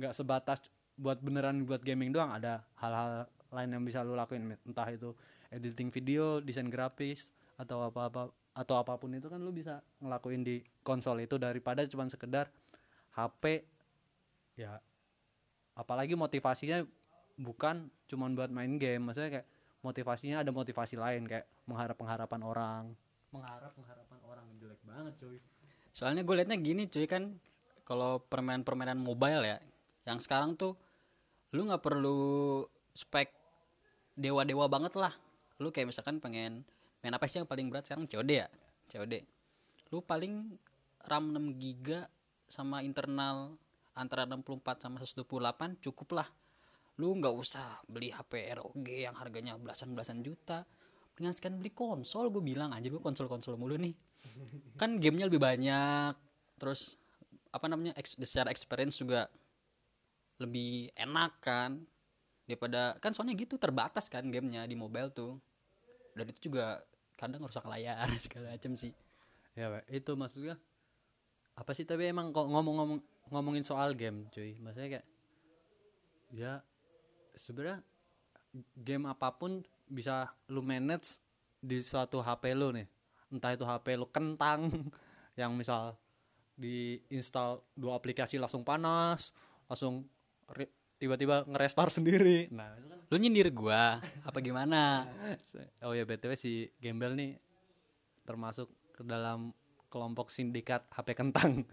nggak 0.00 0.12
sebatas 0.16 0.64
buat 0.96 1.20
beneran 1.20 1.64
buat 1.64 1.80
gaming 1.80 2.12
doang 2.12 2.32
ada 2.32 2.64
hal-hal 2.80 3.28
lain 3.50 3.70
yang 3.76 3.84
bisa 3.84 4.04
lu 4.04 4.16
lakuin 4.16 4.56
entah 4.64 4.88
itu 4.88 5.12
editing 5.50 5.90
video 5.90 6.38
desain 6.40 6.68
grafis 6.68 7.32
atau 7.60 7.84
apa-apa 7.88 8.32
atau 8.56 8.74
apa 8.80 8.96
pun 8.96 9.12
itu 9.12 9.28
kan 9.28 9.40
lu 9.42 9.52
bisa 9.52 9.84
ngelakuin 10.00 10.44
di 10.44 10.64
konsol 10.84 11.20
itu 11.20 11.36
daripada 11.36 11.84
cuman 11.84 12.08
sekedar 12.08 12.48
HP 13.12 13.66
ya 14.56 14.80
apalagi 15.76 16.16
motivasinya 16.16 16.84
bukan 17.40 17.88
cuman 18.04 18.36
buat 18.36 18.52
main 18.52 18.76
game. 18.76 19.10
Maksudnya 19.10 19.40
kayak 19.40 19.48
motivasinya 19.80 20.44
ada 20.44 20.50
motivasi 20.52 20.96
lain 20.96 21.24
kayak 21.24 21.46
mengharap 21.64 21.96
pengharapan 21.96 22.40
orang. 22.44 22.84
Mengharap 23.32 23.72
pengharapan 23.74 24.18
orang 24.26 24.46
jelek 24.60 24.80
banget 24.84 25.14
cuy. 25.20 25.38
Soalnya 25.90 26.22
gue 26.22 26.34
liatnya 26.36 26.58
gini 26.60 26.86
cuy 26.86 27.06
kan 27.08 27.36
kalau 27.84 28.22
permainan-permainan 28.22 29.00
mobile 29.00 29.42
ya 29.42 29.58
yang 30.06 30.22
sekarang 30.22 30.54
tuh 30.54 30.78
lu 31.50 31.66
nggak 31.66 31.82
perlu 31.82 32.62
spek 32.94 33.32
dewa-dewa 34.14 34.68
banget 34.70 34.94
lah. 34.98 35.14
Lu 35.58 35.74
kayak 35.74 35.90
misalkan 35.92 36.22
pengen 36.22 36.62
main 37.00 37.14
apa 37.16 37.26
sih 37.26 37.40
yang 37.40 37.48
paling 37.48 37.72
berat 37.72 37.88
sekarang? 37.88 38.04
COD 38.06 38.30
ya? 38.30 38.48
COD 38.90 39.40
lu 39.90 39.98
paling 40.06 40.54
RAM 41.02 41.34
6 41.34 41.58
giga 41.58 42.06
sama 42.46 42.86
internal 42.86 43.58
antara 43.94 44.22
64 44.22 44.86
sama 44.86 45.02
128 45.02 45.82
cukup 45.82 46.22
lah 46.22 46.28
lu 47.00 47.16
nggak 47.16 47.32
usah 47.32 47.80
beli 47.88 48.12
HP 48.12 48.52
ROG 48.60 48.84
yang 48.84 49.16
harganya 49.16 49.56
belasan-belasan 49.56 50.20
juta. 50.20 50.68
Dengan 51.16 51.32
sekian 51.32 51.56
beli 51.56 51.72
konsol 51.72 52.28
gue 52.28 52.44
bilang 52.44 52.76
aja 52.76 52.84
gue 52.84 53.00
konsol-konsol 53.00 53.56
mulu 53.56 53.80
nih. 53.80 53.96
Kan 54.76 55.00
gamenya 55.00 55.32
lebih 55.32 55.40
banyak 55.40 56.12
terus 56.60 57.00
apa 57.50 57.66
namanya 57.72 57.96
secara 58.04 58.52
experience 58.52 59.00
juga 59.00 59.32
lebih 60.36 60.92
enak 60.92 61.32
kan 61.40 61.80
daripada 62.44 63.00
kan 63.00 63.16
soalnya 63.16 63.32
gitu 63.40 63.56
terbatas 63.56 64.12
kan 64.12 64.28
gamenya 64.28 64.68
di 64.68 64.76
mobile 64.76 65.08
tuh. 65.08 65.40
Dan 66.12 66.28
itu 66.28 66.52
juga 66.52 66.84
kadang 67.16 67.48
rusak 67.48 67.64
layar 67.64 68.08
segala 68.24 68.52
macam 68.52 68.76
sih. 68.76 68.92
Ya 69.56 69.80
itu 69.88 70.12
maksudnya 70.12 70.60
apa 71.56 71.72
sih 71.72 71.88
tapi 71.88 72.08
emang 72.08 72.32
kok 72.32 72.48
ngomong-ngomong 72.48 73.00
ngomongin 73.32 73.64
soal 73.64 73.96
game 73.96 74.28
cuy. 74.32 74.56
Maksudnya 74.60 75.00
kayak 75.00 75.06
ya 76.30 76.52
sebenarnya 77.34 77.82
game 78.74 79.06
apa 79.06 79.30
pun 79.34 79.62
bisa 79.86 80.30
lu 80.50 80.62
manage 80.62 81.18
di 81.60 81.78
suatu 81.82 82.22
HP 82.22 82.54
lu 82.54 82.74
nih. 82.74 82.86
Entah 83.30 83.54
itu 83.54 83.64
HP 83.66 83.98
lu 83.98 84.06
kentang 84.10 84.70
yang 85.40 85.54
misal 85.54 85.94
diinstal 86.60 87.64
dua 87.72 87.96
aplikasi 87.96 88.36
langsung 88.36 88.60
panas 88.60 89.32
langsung 89.64 90.04
tiba-tiba 91.00 91.48
ngerestart 91.48 91.94
sendiri. 91.98 92.50
Nah 92.52 92.76
kan 92.76 93.00
Lu 93.10 93.18
nyindir 93.18 93.50
gua 93.50 93.98
apa 94.22 94.38
gimana? 94.38 95.08
oh 95.86 95.94
ya 95.96 96.06
btw 96.06 96.38
si 96.38 96.70
Gembel 96.78 97.18
nih 97.18 97.34
termasuk 98.22 98.70
ke 98.94 99.02
dalam 99.02 99.50
kelompok 99.90 100.30
sindikat 100.30 100.86
HP 100.94 101.18
kentang. 101.18 101.66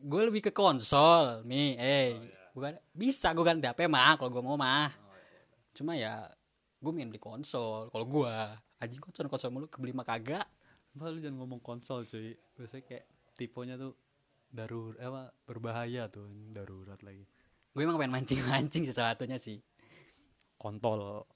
Gue 0.00 0.22
lebih 0.24 0.48
ke 0.48 0.52
konsol, 0.52 1.44
nih, 1.44 1.76
eh, 1.76 2.08
bukan 2.54 2.78
bisa 2.94 3.34
gue 3.34 3.44
ganti 3.44 3.66
HP 3.66 3.90
mah 3.90 4.14
kalau 4.16 4.30
gue 4.30 4.42
mau 4.42 4.54
mah. 4.54 4.94
Cuma 5.74 5.98
ya 5.98 6.30
gue 6.78 6.92
main 6.94 7.10
beli 7.10 7.18
konsol. 7.20 7.90
Kalau 7.90 8.06
gua 8.06 8.54
anjing 8.78 9.02
konsol 9.02 9.26
konsol 9.26 9.50
mulu 9.50 9.66
kebeli 9.66 9.90
mah 9.90 10.06
kagak. 10.06 10.46
Mbak 10.94 11.08
lu 11.10 11.18
jangan 11.18 11.36
ngomong 11.42 11.60
konsol 11.60 12.06
cuy 12.06 12.38
biasanya 12.54 12.86
kayak 12.86 13.04
tipenya 13.34 13.74
tuh 13.74 13.98
darurat 14.54 14.94
eh, 15.02 15.10
apa 15.10 15.22
berbahaya 15.42 16.06
tuh 16.06 16.30
darurat 16.54 17.02
lagi 17.02 17.26
Gue 17.74 17.82
emang 17.82 17.98
pengen 17.98 18.14
mancing-mancing 18.22 18.86
sih 18.86 18.94
salah 18.94 19.18
satunya 19.18 19.34
sih. 19.34 19.58
kontol 20.54 21.26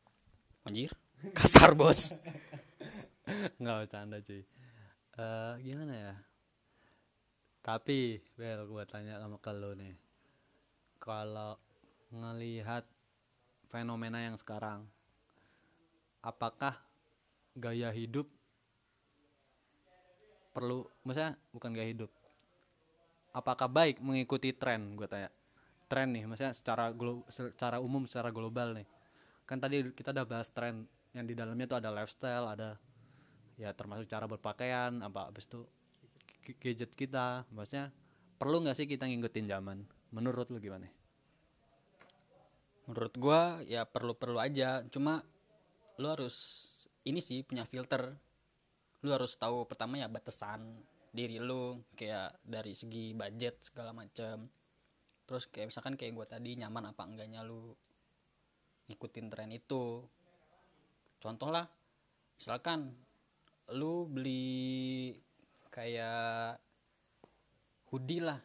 Anjir, 0.63 0.95
kasar 1.39 1.75
bos. 1.75 2.15
nggak 3.59 3.77
bercanda 3.85 4.23
cuy 4.23 4.47
Eh 5.19 5.55
gimana 5.67 5.95
ya 5.99 6.15
tapi 7.59 8.23
Bel 8.39 8.65
gua 8.65 8.87
tanya 8.89 9.21
sama 9.21 9.37
ke 9.43 9.53
nih 9.53 10.08
kalau 11.09 11.57
ngelihat 12.13 12.85
fenomena 13.73 14.21
yang 14.21 14.37
sekarang 14.37 14.85
apakah 16.21 16.77
gaya 17.57 17.89
hidup 17.89 18.29
perlu 20.53 20.85
maksudnya 21.09 21.41
bukan 21.49 21.73
gaya 21.73 21.89
hidup 21.89 22.13
apakah 23.33 23.73
baik 23.73 24.05
mengikuti 24.05 24.53
tren? 24.53 24.99
Gue 24.99 25.09
tanya 25.09 25.33
tren 25.89 26.13
nih 26.13 26.29
maksudnya 26.29 26.53
secara 26.53 26.93
secara 27.33 27.81
umum 27.81 28.05
secara 28.05 28.29
global 28.29 28.77
nih. 28.77 28.85
Kan 29.49 29.65
tadi 29.65 29.89
kita 29.97 30.13
udah 30.13 30.29
bahas 30.29 30.53
tren 30.53 30.85
yang 31.17 31.25
di 31.25 31.33
dalamnya 31.33 31.65
tuh 31.65 31.79
ada 31.81 31.89
lifestyle 31.89 32.53
ada 32.53 32.77
ya 33.57 33.73
termasuk 33.73 34.05
cara 34.05 34.29
berpakaian 34.29 35.01
apa 35.01 35.33
habis 35.33 35.49
itu 35.49 35.65
gadget 36.61 36.93
kita. 36.93 37.49
Maksudnya 37.49 37.89
perlu 38.37 38.61
nggak 38.61 38.77
sih 38.77 38.85
kita 38.85 39.09
ngikutin 39.09 39.49
zaman 39.49 39.98
menurut 40.13 40.49
lu 40.49 40.59
gimana 40.61 40.89
Menurut 42.89 43.15
gua 43.21 43.61
ya 43.69 43.85
perlu-perlu 43.85 44.41
aja. 44.41 44.81
Cuma 44.89 45.21
lu 46.01 46.09
harus 46.09 46.65
ini 47.05 47.21
sih 47.21 47.45
punya 47.45 47.69
filter. 47.69 48.17
Lu 49.05 49.13
harus 49.13 49.37
tahu 49.37 49.69
pertama 49.69 50.01
ya 50.01 50.09
batasan 50.09 50.65
diri 51.13 51.37
lu 51.37 51.85
kayak 51.93 52.41
dari 52.41 52.73
segi 52.73 53.13
budget 53.13 53.61
segala 53.61 53.93
macam. 53.93 54.49
Terus 55.29 55.45
kayak 55.53 55.69
misalkan 55.69 56.01
kayak 56.01 56.17
gua 56.17 56.25
tadi 56.25 56.57
nyaman 56.57 56.89
apa 56.89 57.05
enggaknya 57.05 57.45
lu 57.45 57.77
ngikutin 58.89 59.29
tren 59.29 59.53
itu. 59.53 60.01
Contoh 61.21 61.53
lah, 61.53 61.69
misalkan 62.41 62.89
lu 63.77 64.09
beli 64.09 65.13
kayak 65.69 66.57
hoodie 67.93 68.25
lah, 68.25 68.41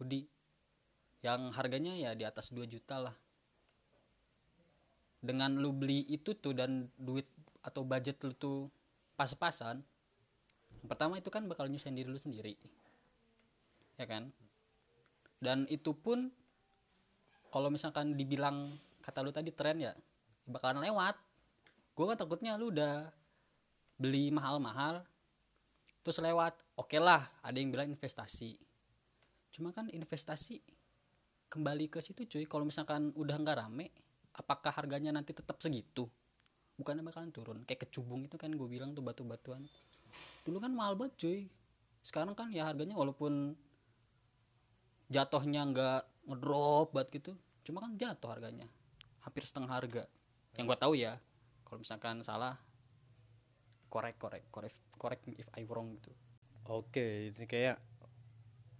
hoodie 0.00 0.24
yang 1.20 1.52
harganya 1.52 1.92
ya 1.96 2.10
di 2.16 2.24
atas 2.24 2.52
2 2.52 2.64
juta 2.64 2.96
lah. 3.00 3.16
Dengan 5.20 5.60
lu 5.60 5.76
beli 5.76 6.08
itu 6.08 6.32
tuh 6.32 6.56
dan 6.56 6.88
duit 6.96 7.28
atau 7.60 7.84
budget 7.84 8.16
lu 8.24 8.32
tuh 8.32 8.72
pas-pasan 9.20 9.84
pertama 10.88 11.20
itu 11.20 11.28
kan 11.28 11.44
bakal 11.44 11.68
nyusahin 11.68 11.92
diri 11.92 12.08
lu 12.08 12.16
sendiri. 12.16 12.56
Ya 14.00 14.08
kan? 14.08 14.32
Dan 15.36 15.68
itu 15.68 15.92
pun 15.92 16.32
kalau 17.52 17.68
misalkan 17.68 18.16
dibilang 18.16 18.80
kata 19.04 19.20
lu 19.20 19.28
tadi 19.28 19.52
tren 19.52 19.76
ya 19.76 19.92
bakalan 20.48 20.80
lewat. 20.80 21.20
Gue 21.92 22.08
kan 22.08 22.16
takutnya 22.16 22.56
lu 22.56 22.72
udah 22.72 23.12
beli 24.00 24.32
mahal-mahal 24.32 25.04
terus 26.00 26.16
lewat. 26.16 26.56
Oke 26.80 26.96
lah 26.96 27.28
ada 27.44 27.60
yang 27.60 27.68
bilang 27.68 27.92
investasi. 27.92 28.56
Cuma 29.52 29.76
kan 29.76 29.92
investasi 29.92 30.79
kembali 31.50 31.90
ke 31.90 31.98
situ 31.98 32.24
cuy. 32.24 32.46
Kalau 32.46 32.62
misalkan 32.62 33.10
udah 33.18 33.36
nggak 33.36 33.58
rame 33.58 33.90
apakah 34.38 34.70
harganya 34.70 35.10
nanti 35.10 35.34
tetap 35.34 35.58
segitu? 35.58 36.06
Bukannya 36.78 37.02
bakalan 37.02 37.34
turun. 37.34 37.58
Kayak 37.66 37.90
kecubung 37.90 38.24
itu 38.24 38.38
kan 38.38 38.54
gue 38.54 38.68
bilang 38.70 38.94
tuh 38.94 39.02
batu-batuan. 39.02 39.66
Dulu 40.46 40.58
kan 40.62 40.72
mahal 40.72 40.94
banget 40.94 41.18
cuy. 41.18 41.38
Sekarang 42.00 42.32
kan 42.32 42.48
ya 42.54 42.70
harganya 42.70 42.96
walaupun 42.96 43.52
jatuhnya 45.10 45.66
nggak 45.74 46.02
ngedrop 46.30 46.94
banget 46.94 47.08
gitu 47.18 47.32
cuma 47.66 47.82
kan 47.82 47.98
jatuh 47.98 48.30
harganya. 48.30 48.64
Hampir 49.20 49.44
setengah 49.44 49.68
harga. 49.68 50.06
Yang 50.56 50.64
gue 50.70 50.78
tahu 50.78 50.94
ya 50.96 51.18
kalau 51.66 51.82
misalkan 51.82 52.22
salah 52.24 52.56
korek 53.90 54.16
korek 54.16 54.46
korek 54.54 54.74
korek 54.96 55.20
if 55.36 55.50
I 55.58 55.66
wrong 55.66 55.98
gitu. 55.98 56.14
Oke 56.70 57.34
ini 57.34 57.44
kayak 57.44 57.76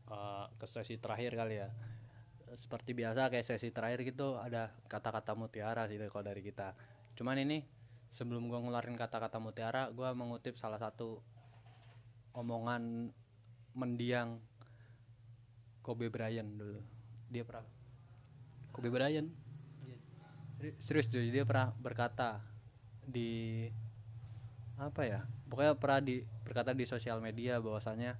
eh, 0.09 0.46
ke 0.56 0.66
sesi 0.70 0.96
terakhir 0.96 1.35
kali 1.37 1.61
ya 1.61 1.68
seperti 2.54 2.94
biasa 2.94 3.30
kayak 3.30 3.46
sesi 3.46 3.70
terakhir 3.70 4.02
gitu 4.02 4.34
ada 4.38 4.74
kata-kata 4.90 5.38
mutiara 5.38 5.86
sih 5.86 5.98
kalau 6.10 6.24
dari 6.26 6.42
kita. 6.42 6.74
Cuman 7.14 7.38
ini 7.38 7.62
sebelum 8.10 8.50
gua 8.50 8.58
ngeluarin 8.58 8.98
kata-kata 8.98 9.38
mutiara 9.38 9.90
gua 9.94 10.10
mengutip 10.14 10.58
salah 10.58 10.78
satu 10.78 11.22
omongan 12.34 13.14
mendiang 13.74 14.42
Kobe 15.80 16.10
Bryant 16.10 16.50
dulu. 16.58 16.82
Dia 17.30 17.46
pernah 17.46 17.66
Kobe 18.74 18.90
Bryant? 18.90 19.30
Seri- 20.60 20.76
serius 20.76 21.08
cuy 21.08 21.32
dia 21.32 21.46
pernah 21.48 21.72
berkata 21.78 22.44
di 23.00 23.64
apa 24.76 25.02
ya 25.08 25.20
pokoknya 25.48 25.72
pernah 25.76 26.00
di 26.04 26.20
berkata 26.44 26.76
di 26.76 26.84
sosial 26.84 27.20
media 27.20 27.60
bahwasanya 27.60 28.16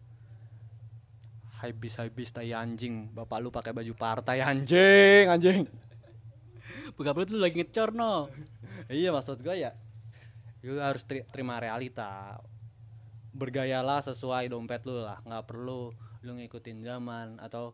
habis 1.61 1.95
habis 2.01 2.33
tai 2.33 2.57
anjing. 2.57 3.13
Bapak 3.13 3.39
lu 3.39 3.53
pakai 3.53 3.77
baju 3.77 3.93
partai 3.95 4.41
anjing 4.41 5.29
anjing. 5.29 5.69
Buka 6.97 7.13
perut 7.13 7.31
lu 7.31 7.39
lagi 7.41 7.61
ngecor 7.61 7.93
no. 7.93 8.29
Iya 8.91 9.13
maksud 9.13 9.45
gue 9.45 9.55
ya 9.55 9.77
lu 10.65 10.81
harus 10.81 11.05
teri- 11.05 11.29
terima 11.29 11.61
realita. 11.61 12.41
Bergayalah 13.33 14.05
sesuai 14.05 14.51
dompet 14.51 14.85
lu 14.89 15.01
lah. 15.01 15.21
Nggak 15.25 15.45
perlu 15.47 15.93
lu 16.21 16.33
ngikutin 16.37 16.85
zaman 16.85 17.41
atau 17.41 17.73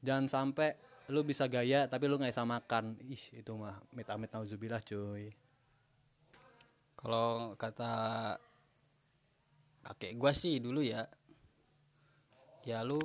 jangan 0.00 0.28
sampai 0.28 0.76
lu 1.12 1.20
bisa 1.26 1.44
gaya 1.50 1.84
tapi 1.90 2.08
lu 2.08 2.16
nggak 2.16 2.32
bisa 2.32 2.46
makan. 2.46 2.96
Ih 3.04 3.24
itu 3.36 3.52
mah 3.56 3.80
mit-amit 3.92 4.32
nauzubillah 4.32 4.80
cuy. 4.80 5.32
Kalau 6.96 7.58
kata 7.58 7.92
kakek 9.82 10.14
gua 10.14 10.30
sih 10.30 10.62
dulu 10.62 10.78
ya, 10.78 11.10
ya 12.62 12.86
lu 12.86 13.02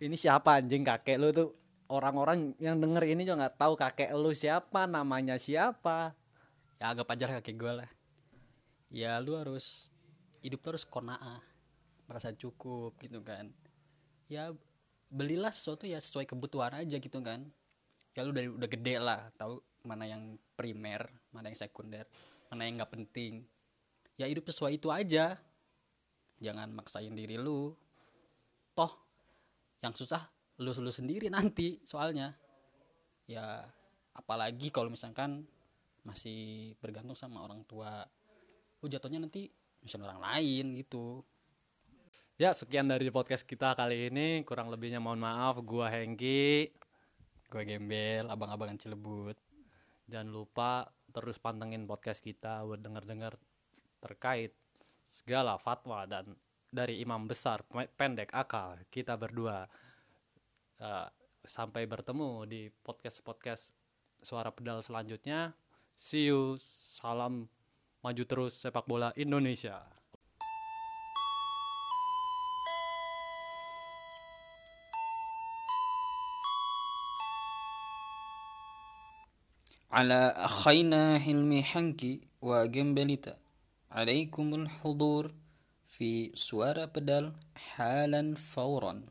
ini 0.00 0.16
siapa 0.16 0.58
anjing 0.58 0.82
kakek 0.82 1.20
lu 1.20 1.30
tuh 1.30 1.52
orang-orang 1.92 2.56
yang 2.56 2.80
denger 2.80 3.04
ini 3.04 3.22
juga 3.28 3.46
nggak 3.46 3.56
tahu 3.60 3.74
kakek 3.76 4.10
lu 4.16 4.32
siapa 4.32 4.88
namanya 4.88 5.36
siapa 5.36 6.16
ya 6.80 6.96
agak 6.96 7.12
aja 7.12 7.28
kakek 7.38 7.60
gua 7.60 7.84
lah. 7.84 7.90
Ya 8.88 9.20
lu 9.20 9.36
harus 9.36 9.92
hidup 10.40 10.64
terus 10.64 10.88
kona'ah, 10.88 11.44
merasa 12.08 12.32
cukup 12.32 12.96
gitu 12.98 13.20
kan. 13.20 13.52
Ya 14.26 14.50
belilah 15.12 15.52
sesuatu 15.52 15.84
ya 15.84 16.00
sesuai 16.00 16.24
kebutuhan 16.24 16.72
aja 16.72 16.96
gitu 16.96 17.20
kan. 17.20 17.44
Ya 18.16 18.24
lu 18.24 18.32
dari 18.32 18.48
udah 18.48 18.66
gede 18.66 18.96
lah, 18.98 19.28
tahu 19.36 19.60
mana 19.84 20.08
yang 20.08 20.40
primer, 20.56 21.06
mana 21.30 21.52
yang 21.52 21.58
sekunder, 21.60 22.08
mana 22.48 22.66
yang 22.66 22.80
nggak 22.80 22.92
penting. 22.96 23.44
Ya 24.16 24.26
hidup 24.26 24.48
sesuai 24.48 24.80
itu 24.80 24.88
aja. 24.88 25.36
Jangan 26.40 26.72
maksain 26.72 27.12
diri 27.12 27.36
lu. 27.36 27.76
Yang 29.80 30.06
susah 30.06 30.28
lu 30.60 30.72
lu 30.76 30.92
sendiri 30.92 31.32
nanti 31.32 31.80
soalnya. 31.88 32.36
Ya 33.24 33.64
apalagi 34.12 34.68
kalau 34.68 34.92
misalkan 34.92 35.48
masih 36.04 36.72
bergantung 36.80 37.16
sama 37.16 37.44
orang 37.44 37.64
tua. 37.64 38.04
Lu 38.80 38.86
jatuhnya 38.88 39.20
nanti 39.20 39.48
misalnya 39.80 40.12
orang 40.12 40.22
lain 40.24 40.76
gitu. 40.76 41.24
Ya 42.40 42.56
sekian 42.56 42.88
dari 42.88 43.12
podcast 43.12 43.44
kita 43.44 43.76
kali 43.76 44.08
ini. 44.08 44.40
Kurang 44.48 44.72
lebihnya 44.72 45.00
mohon 45.00 45.20
maaf. 45.20 45.60
Gua 45.60 45.92
Hengki. 45.92 46.72
Gue 47.50 47.66
gembel 47.66 48.30
abang-abangan 48.30 48.78
cilebut. 48.78 49.36
Jangan 50.06 50.28
lupa 50.30 50.86
terus 51.10 51.36
pantengin 51.42 51.84
podcast 51.84 52.22
kita 52.22 52.62
buat 52.62 52.78
denger-denger 52.78 53.34
terkait 53.98 54.54
segala 55.02 55.58
fatwa 55.58 56.06
dan 56.06 56.38
dari 56.70 57.02
imam 57.02 57.26
besar 57.26 57.66
pendek 57.98 58.30
akal 58.30 58.78
kita 58.94 59.18
berdua 59.18 59.66
uh, 60.78 61.08
sampai 61.42 61.84
bertemu 61.90 62.46
di 62.46 62.70
podcast 62.70 63.18
podcast 63.26 63.74
suara 64.22 64.54
pedal 64.54 64.78
selanjutnya. 64.80 65.52
See 65.98 66.30
you 66.30 66.56
salam 66.88 67.50
maju 68.00 68.24
terus 68.24 68.56
sepak 68.56 68.86
bola 68.86 69.10
Indonesia. 69.18 69.84
على 79.90 80.32
أخينا 80.38 81.18
حلمي 81.18 81.62
حنكي 81.62 82.20
وجنبلتا 82.42 83.34
عليكم 83.90 84.54
الحضور 84.54 85.34
في 85.90 86.32
suara 86.36 86.86
pedal 86.86 87.32
حالا 87.56 88.34
فورا 88.34 89.02